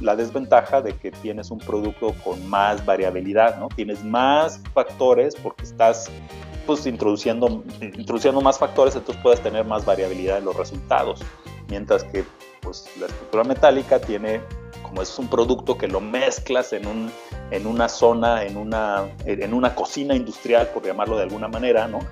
[0.00, 3.68] la desventaja de que tienes un producto con más variabilidad, ¿no?
[3.68, 6.08] Tienes más factores porque estás
[6.66, 11.20] pues introduciendo, introduciendo más factores, entonces puedes tener más variabilidad en los resultados,
[11.68, 12.24] mientras que
[12.60, 14.40] pues la estructura metálica tiene
[14.88, 17.12] como es un producto que lo mezclas en, un,
[17.50, 22.00] en una zona, en una, en una cocina industrial, por llamarlo de alguna manera, ¿no?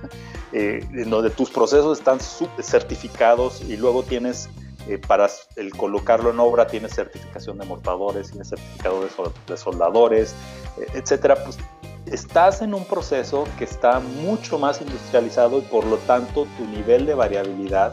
[0.53, 2.19] Eh, en donde tus procesos están
[2.63, 4.49] certificados y luego tienes,
[4.87, 9.05] eh, para el colocarlo en obra, tienes certificación de mortadores, tienes certificado
[9.49, 10.35] de, soldadores,
[10.79, 11.59] eh, etcétera, pues
[12.07, 17.07] estás en un proceso que está mucho más industrializado y por lo tanto tu nivel
[17.07, 17.93] de variabilidad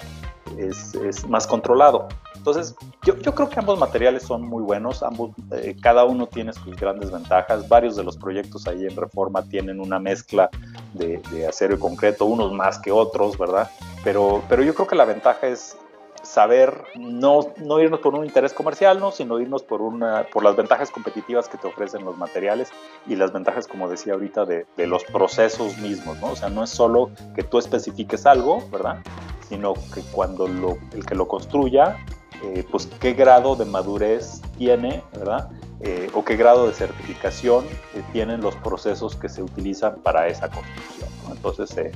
[0.58, 2.08] es, es más controlado.
[2.44, 6.52] Entonces, yo, yo creo que ambos materiales son muy buenos, ambos, eh, cada uno tiene
[6.52, 10.50] sus grandes ventajas, varios de los proyectos ahí en Reforma tienen una mezcla
[10.94, 13.72] de, de acero y concreto, unos más que otros, ¿verdad?
[14.04, 15.78] Pero, pero yo creo que la ventaja es
[16.22, 19.12] saber no, no irnos por un interés comercial, ¿no?
[19.12, 22.72] sino irnos por, una, por las ventajas competitivas que te ofrecen los materiales
[23.08, 26.20] y las ventajas, como decía ahorita, de, de los procesos mismos.
[26.20, 26.32] ¿no?
[26.32, 29.02] O sea, no es solo que tú especifiques algo, ¿verdad?
[29.48, 31.98] Sino que cuando lo, el que lo construya,
[32.44, 35.50] eh, pues qué grado de madurez tiene, ¿verdad?
[35.82, 40.50] Eh, o qué grado de certificación eh, tienen los procesos que se utilizan para esa
[40.50, 41.10] construcción.
[41.28, 41.34] ¿no?
[41.36, 41.92] Entonces, eh,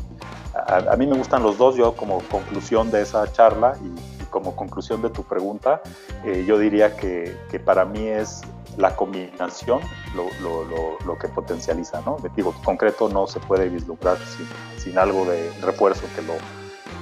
[0.53, 4.55] a, a, mí me gustan los dos, yo como conclusión de esa charla y como
[4.55, 5.81] conclusión de tu pregunta,
[6.25, 8.41] eh, yo diría que, que, para mí es
[8.77, 9.79] la combinación
[10.15, 12.17] lo, lo, lo, lo, que potencializa, ¿no?
[12.35, 16.33] Digo, concreto no se puede vislumbrar sin, sin algo de refuerzo que lo,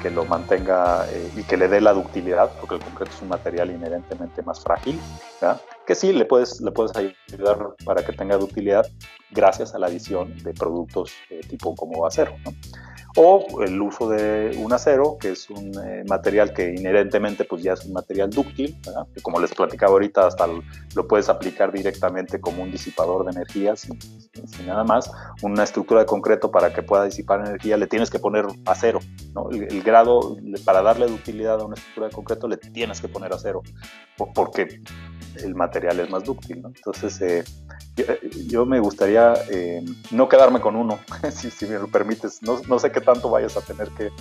[0.01, 3.29] que lo mantenga eh, y que le dé la ductilidad, porque el concreto es un
[3.29, 4.99] material inherentemente más frágil,
[5.41, 5.61] ¿verdad?
[5.85, 8.85] que sí le puedes, le puedes ayudar para que tenga ductilidad
[9.31, 12.35] gracias a la adición de productos eh, tipo como acero.
[12.43, 12.51] ¿no?
[13.15, 17.73] O el uso de un acero, que es un eh, material que inherentemente pues ya
[17.73, 18.75] es un material dúctil,
[19.13, 20.61] que como les platicaba ahorita, hasta lo,
[20.95, 25.09] lo, puedes aplicar directamente como un disipador de energía sin, sin, nada más.
[25.41, 28.99] Una estructura de concreto para que pueda disipar energía le tienes que poner acero.
[29.33, 29.49] ¿no?
[29.49, 33.31] El, el, grado, para darle ductilidad a una estructura de concreto le tienes que poner
[33.31, 33.63] acero,
[34.33, 34.81] porque
[35.43, 36.61] el material es más dúctil.
[36.61, 36.69] ¿no?
[36.69, 37.43] Entonces, eh,
[37.95, 38.05] yo,
[38.47, 40.99] yo, me gustaría eh, no quedarme con uno,
[41.31, 42.41] si, si, me lo permites.
[42.41, 44.11] No, no, sé qué tanto vayas a tener que,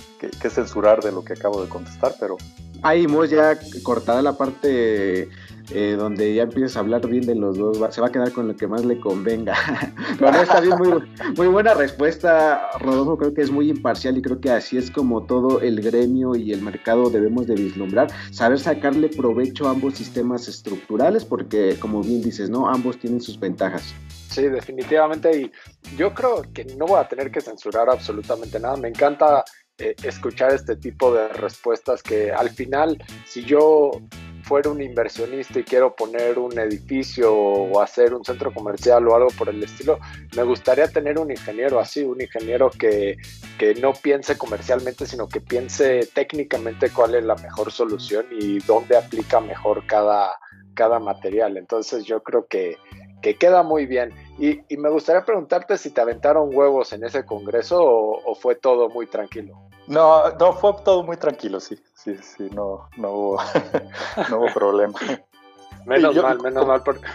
[0.49, 2.37] censurar de lo que acabo de contestar, pero...
[2.81, 5.29] Ahí hemos ya cortada la parte
[5.71, 8.47] eh, donde ya empiezas a hablar bien de los dos, se va a quedar con
[8.47, 9.55] lo que más le convenga.
[10.19, 11.03] Pero no, está bien, muy,
[11.35, 15.25] muy buena respuesta, Rodolfo, creo que es muy imparcial y creo que así es como
[15.25, 20.47] todo el gremio y el mercado debemos de vislumbrar, saber sacarle provecho a ambos sistemas
[20.47, 22.69] estructurales, porque como bien dices, ¿no?
[22.69, 23.93] Ambos tienen sus ventajas.
[24.29, 25.51] Sí, definitivamente, y
[25.97, 29.43] yo creo que no voy a tener que censurar absolutamente nada, me encanta
[29.77, 33.91] eh, escuchar este tipo de respuestas que al final, si yo
[34.45, 39.29] fuera un inversionista y quiero poner un edificio o hacer un centro comercial o algo
[39.37, 39.99] por el estilo,
[40.35, 43.17] me gustaría tener un ingeniero así, un ingeniero que,
[43.57, 48.95] que no piense comercialmente, sino que piense técnicamente cuál es la mejor solución y dónde
[48.95, 50.37] aplica mejor cada,
[50.75, 51.57] cada material.
[51.57, 52.77] Entonces yo creo que,
[53.23, 54.13] que queda muy bien.
[54.37, 58.53] Y, y, me gustaría preguntarte si te aventaron huevos en ese congreso o, o fue
[58.53, 59.65] todo muy tranquilo.
[59.87, 63.37] No, no, fue todo muy tranquilo, sí, sí, sí, no, no hubo,
[64.29, 64.97] no hubo problema.
[65.85, 67.05] menos yo, mal, menos como, mal, porque,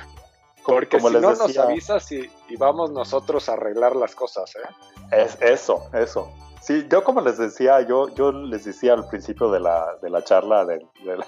[0.65, 4.55] porque como si no decía, nos avisas y, y, vamos nosotros a arreglar las cosas,
[4.57, 4.69] ¿eh?
[5.11, 6.31] Es, eso, eso.
[6.61, 10.23] Sí, yo como les decía, yo, yo les decía al principio de la, de la
[10.23, 11.27] charla de, de, la,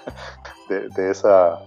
[0.69, 1.59] de, de esa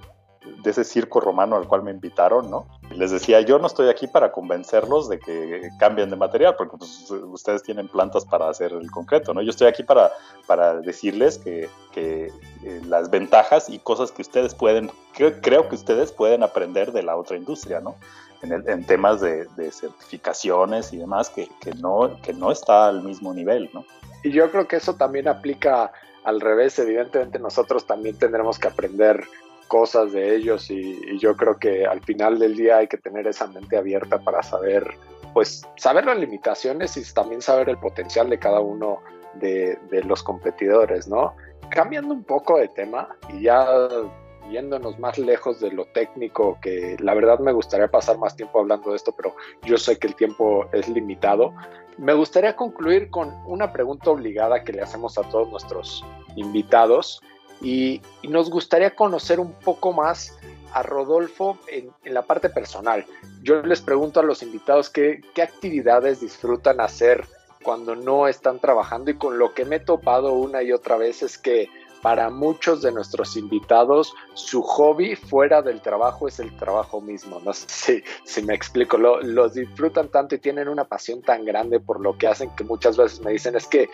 [0.62, 2.66] de ese circo romano al cual me invitaron, ¿no?
[2.94, 7.10] Les decía, yo no estoy aquí para convencerlos de que cambien de material, porque pues,
[7.10, 9.42] ustedes tienen plantas para hacer el concreto, ¿no?
[9.42, 10.10] Yo estoy aquí para,
[10.46, 12.32] para decirles que, que
[12.64, 17.02] eh, las ventajas y cosas que ustedes pueden, que, creo que ustedes pueden aprender de
[17.02, 17.96] la otra industria, ¿no?
[18.42, 22.88] En, el, en temas de, de, certificaciones y demás, que, que, no, que no está
[22.88, 23.84] al mismo nivel, ¿no?
[24.22, 25.92] Y yo creo que eso también aplica
[26.24, 29.24] al revés, evidentemente nosotros también tendremos que aprender
[29.68, 33.26] cosas de ellos y, y, yo creo que al final del día hay que tener
[33.26, 34.86] esa mente abierta para saber,
[35.34, 39.00] pues, saber las limitaciones y también saber el potencial de cada uno
[39.34, 41.34] de, de los competidores, ¿no?
[41.70, 43.66] Cambiando un poco de tema y ya
[44.50, 48.90] yéndonos más lejos de lo técnico, que la verdad me gustaría pasar más tiempo hablando
[48.90, 51.52] de esto, pero yo sé que el tiempo es limitado.
[51.98, 56.04] Me gustaría concluir con una pregunta obligada que le hacemos a todos nuestros
[56.36, 57.20] invitados
[57.60, 60.36] y, nos gustaría conocer un poco más
[60.72, 63.06] a Rodolfo en, la parte personal.
[63.42, 67.24] Yo les pregunto a los invitados qué, actividades disfrutan hacer
[67.62, 71.22] cuando no están trabajando y con lo que me he topado una y otra vez
[71.22, 71.68] es que
[72.02, 77.40] para muchos de nuestros invitados su hobby fuera del trabajo es el trabajo mismo.
[77.44, 81.44] No sé si, si me explico, lo, los disfrutan tanto y tienen una pasión tan
[81.44, 83.88] grande por lo que hacen que muchas veces me dicen es que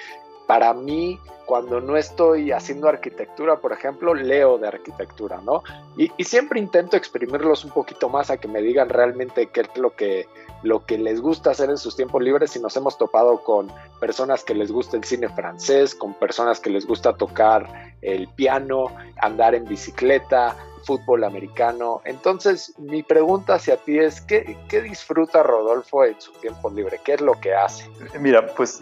[0.46, 1.18] para mí,
[1.52, 5.62] cuando no estoy haciendo arquitectura, por ejemplo, leo de arquitectura, ¿no?
[5.98, 9.76] Y, y, siempre intento exprimirlos un poquito más a que me digan realmente qué es
[9.76, 10.26] lo que,
[10.62, 14.44] lo que les gusta hacer en sus tiempos libres y nos hemos topado con personas
[14.44, 18.86] que les gusta el cine francés, con personas que les gusta tocar el piano,
[19.20, 22.00] andar en bicicleta, fútbol americano.
[22.04, 27.00] Entonces, mi pregunta hacia ti es, ¿qué, ¿qué, disfruta Rodolfo en su tiempo libre?
[27.04, 27.88] ¿Qué es lo que hace?
[28.18, 28.80] Mira, pues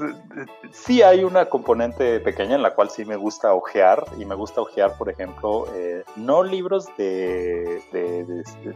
[0.73, 4.61] sí hay una componente pequeña en la cual sí me gusta ojear y me gusta
[4.61, 7.83] ojear, por ejemplo, eh, no libros de,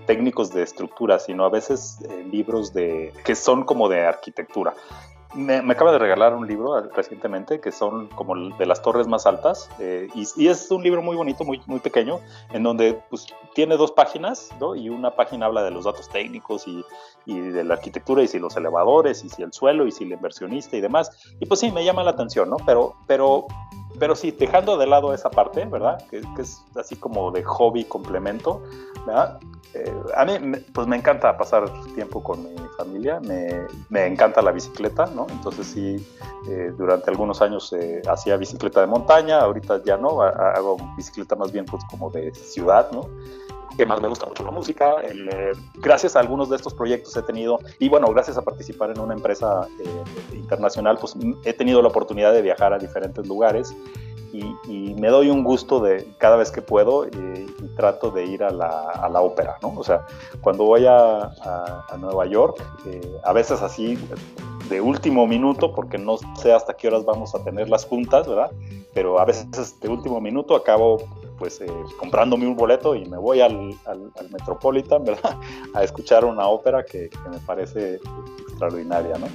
[0.07, 4.75] técnicos de estructura, sino a veces eh, libros de que son como de arquitectura.
[5.35, 9.69] Me, acaba de regalar un libro recientemente que son como de las torres más altas
[9.81, 12.21] eh, y, es un libro muy bonito, muy, muy pequeño,
[12.53, 14.77] en donde pues, tiene dos páginas ¿no?
[14.77, 16.85] y una página habla de los datos técnicos y,
[17.27, 20.13] y, de la arquitectura y si los elevadores y si el suelo y si el
[20.13, 21.11] inversionista y demás.
[21.41, 22.57] Y pues sí, me llama la atención, ¿no?
[22.65, 23.47] Pero, pero,
[23.99, 26.03] pero sí, dejando de lado esa parte, ¿verdad?
[26.11, 28.63] Que, que es así como de hobby complemento,
[29.07, 29.39] ¿verdad?
[29.75, 30.35] Eh, a mí
[30.73, 35.27] pues me encanta pasar tiempo con mi familia, me, me encanta la bicicleta, ¿no?
[35.29, 35.97] Entonces sí,
[36.49, 41.51] eh, durante algunos años eh, hacía bicicleta de montaña, ahorita ya no, hago bicicleta más
[41.51, 43.09] bien pues como de ciudad, ¿no?
[43.77, 44.97] Que más me gusta mucho la música.
[45.75, 49.15] gracias a algunos de estos proyectos he tenido, y bueno, gracias a participar en una
[49.15, 49.67] empresa
[50.33, 53.75] internacional, pues he tenido la oportunidad de viajar a diferentes lugares
[54.67, 57.11] y, me doy un gusto de cada vez que puedo y,
[57.77, 59.75] trato de ir a la, a la, ópera, ¿no?
[59.77, 60.07] O sea,
[60.41, 63.99] cuando voy a, a, Nueva York, eh, a veces así
[64.69, 68.51] de último minuto, porque no sé hasta qué horas vamos a tener las juntas, ¿verdad?
[68.93, 70.99] Pero a veces de último minuto acabo
[71.45, 71.67] pues eh,
[71.99, 75.37] comprándome un boleto y me voy al, al, Metropolitan, ¿verdad?
[75.75, 78.01] A escuchar una ópera que, que me parece
[78.49, 79.27] extraordinaria, ¿no?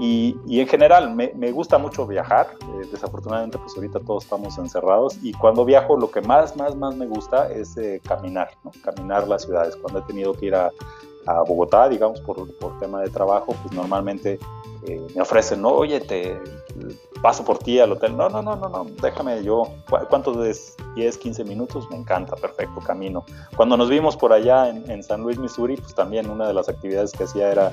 [0.00, 5.18] Y, en general me, me, gusta mucho viajar, eh, desafortunadamente pues ahorita todos estamos encerrados
[5.22, 8.72] y cuando viajo lo que más, más, más me gusta es eh, caminar, ¿no?
[8.82, 9.76] caminar las ciudades.
[9.76, 10.72] Cuando he tenido que ir a,
[11.26, 14.40] a Bogotá, digamos, por, por, tema de trabajo, pues normalmente
[14.88, 16.40] eh, me ofrecen, no, oye, te
[17.22, 18.16] paso por ti al hotel.
[18.16, 19.64] No, no, no, no, no, déjame yo.
[20.08, 20.76] ¿Cuántos es?
[20.94, 23.24] 10, 15 minutos, me encanta, perfecto, camino.
[23.54, 26.70] Cuando nos vimos por allá en, en San Luis, Missouri, pues también una de las
[26.70, 27.72] actividades que hacía era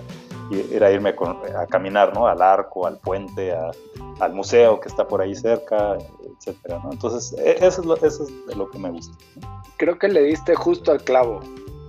[0.72, 1.16] era irme
[1.56, 2.28] a caminar, ¿no?
[2.28, 3.54] Al arco, al puente,
[4.20, 5.98] al museo que está por ahí cerca,
[6.38, 6.92] etcétera, ¿no?
[6.92, 9.18] Entonces, e, eso es, lo, eso es de lo que me gusta.
[9.78, 11.42] Creo que le diste justo al clavo.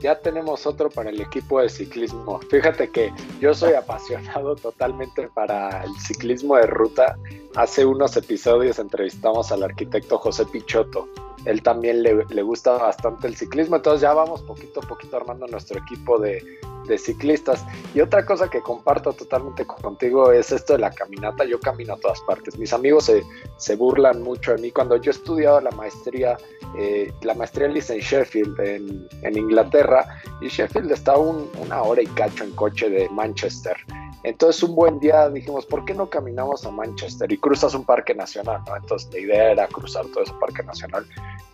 [0.05, 2.39] Ya tenemos otro para el equipo de ciclismo.
[2.51, 7.17] Fíjate que yo soy apasionado totalmente para el ciclismo de ruta.
[7.55, 11.09] Hace unos episodios entrevistamos al arquitecto José Pichotto
[11.45, 15.47] él también le, le, gusta bastante el ciclismo, entonces ya vamos poquito a poquito armando
[15.47, 16.43] nuestro equipo de,
[16.87, 17.65] de, ciclistas.
[17.95, 21.97] Y otra cosa que comparto totalmente contigo es esto de la caminata, yo camino a
[21.99, 23.23] todas partes, mis amigos se,
[23.57, 26.37] se burlan mucho de mí, cuando yo he estudiado la maestría,
[26.79, 31.83] eh, la maestría la hice en Sheffield, en, en Inglaterra, y Sheffield está un, una
[31.83, 33.77] hora y cacho en coche de Manchester.
[34.25, 38.15] Entonces un buen día dijimos, ¿por qué no caminamos a Manchester y cruzas un parque
[38.15, 38.63] nacional?
[38.67, 38.75] ¿no?
[38.75, 41.07] Entonces la idea era cruzar todo ese parque nacional.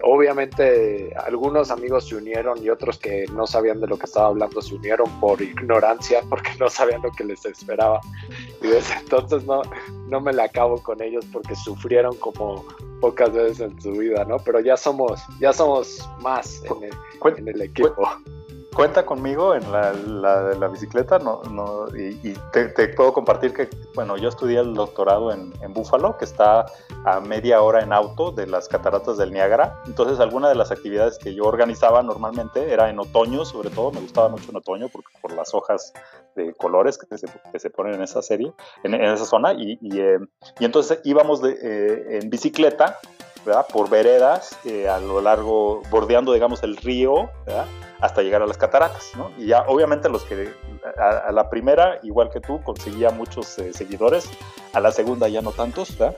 [0.03, 4.63] Obviamente algunos amigos se unieron y otros que no sabían de lo que estaba hablando
[4.63, 8.01] se unieron por ignorancia, porque no sabían lo que les esperaba.
[8.63, 9.63] Y desde entonces no,
[10.09, 12.65] no me la acabo con ellos porque sufrieron como
[13.01, 14.39] pocas veces en su vida, ¿no?
[14.39, 18.09] Pero ya somos, ya somos más en el, en el equipo
[18.75, 24.29] cuenta conmigo en la, la, bicicleta no, no, y, te, puedo compartir que, bueno, yo
[24.29, 26.67] estudié el doctorado en, en Búfalo, que está
[27.05, 29.83] a media hora en auto de las cataratas del Niágara.
[29.87, 34.01] Entonces, alguna de las actividades que yo organizaba normalmente era en otoño, sobre todo, me
[34.01, 35.93] gustaba mucho en otoño porque, por las hojas
[36.37, 38.53] de colores que se, que se ponen en esa serie,
[38.85, 40.19] en, en esa zona, y, y, eh,
[40.59, 42.99] y entonces íbamos de, eh, en bicicleta,
[43.45, 43.67] ¿verdad?
[43.73, 47.67] Por veredas, eh, a lo largo, bordeando, digamos, el río, ¿verdad?
[48.01, 49.31] Hasta llegar a las cataratas, ¿no?
[49.39, 50.53] Y ya obviamente los que
[50.99, 54.31] a, la primera, igual que tú, conseguía muchos eh, seguidores,
[54.73, 56.17] a la segunda ya no tantos, ¿verdad?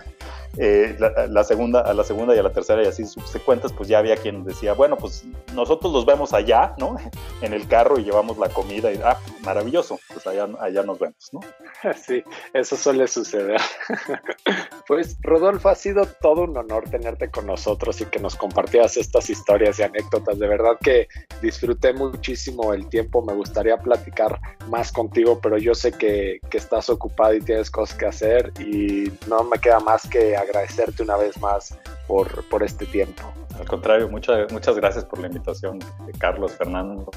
[0.59, 3.99] Eh, la, segunda, a la segunda y a la tercera y así subsecuentes, pues ya
[3.99, 5.25] había quien decía, bueno, pues
[5.55, 6.97] nosotros los vemos allá, ¿no?
[7.41, 11.31] En el carro y llevamos la comida y, ah, maravilloso, pues allá, allá nos vemos,
[11.33, 11.41] ¿no?
[11.95, 12.23] Sí,
[12.53, 13.61] eso suele suceder.
[14.89, 19.31] Pues Rodolfo, ha sido todo un honor tenerte con nosotros y que nos compartieras estas
[19.31, 20.39] historias y anécdotas.
[20.39, 21.09] De verdad que
[21.73, 26.91] disfruté muchísimo el tiempo, me gustaría platicar más contigo, pero yo sé que, que estás
[26.91, 31.39] ocupado y tienes cosas que hacer y no me queda más que agradecerte una vez
[31.41, 33.23] más por, por este tiempo.
[33.59, 35.79] Al contrario, muchas, muchas gracias por la invitación,
[36.19, 37.11] Carlos, Fernando,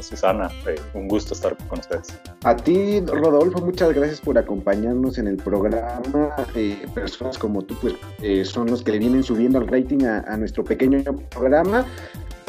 [0.00, 0.50] Susana.
[0.66, 2.18] Eh, un gusto estar con ustedes.
[2.42, 6.34] A ti, Rodolfo, muchas gracias por acompañarnos en el programa.
[6.54, 10.20] Eh, personas como tú, pues, eh, son los que le vienen subiendo el rating a,
[10.20, 11.86] a nuestro pequeño programa.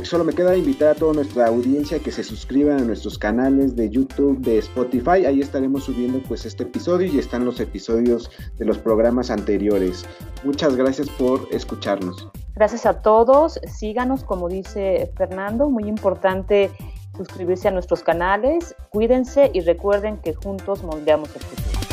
[0.04, 3.90] Solo me queda invitar a toda nuestra audiencia que se suscriban a nuestros canales de
[3.90, 5.26] YouTube, de Spotify.
[5.26, 10.06] Ahí estaremos subiendo pues este episodio y están los episodios de los programas anteriores.
[10.44, 12.28] Muchas gracias por escucharnos.
[12.56, 13.60] Gracias a todos.
[13.68, 16.72] Síganos, como dice Fernando, muy importante
[17.18, 18.76] suscribirse a nuestros canales.
[18.90, 21.85] Cuídense y recuerden que juntos moldeamos el futuro.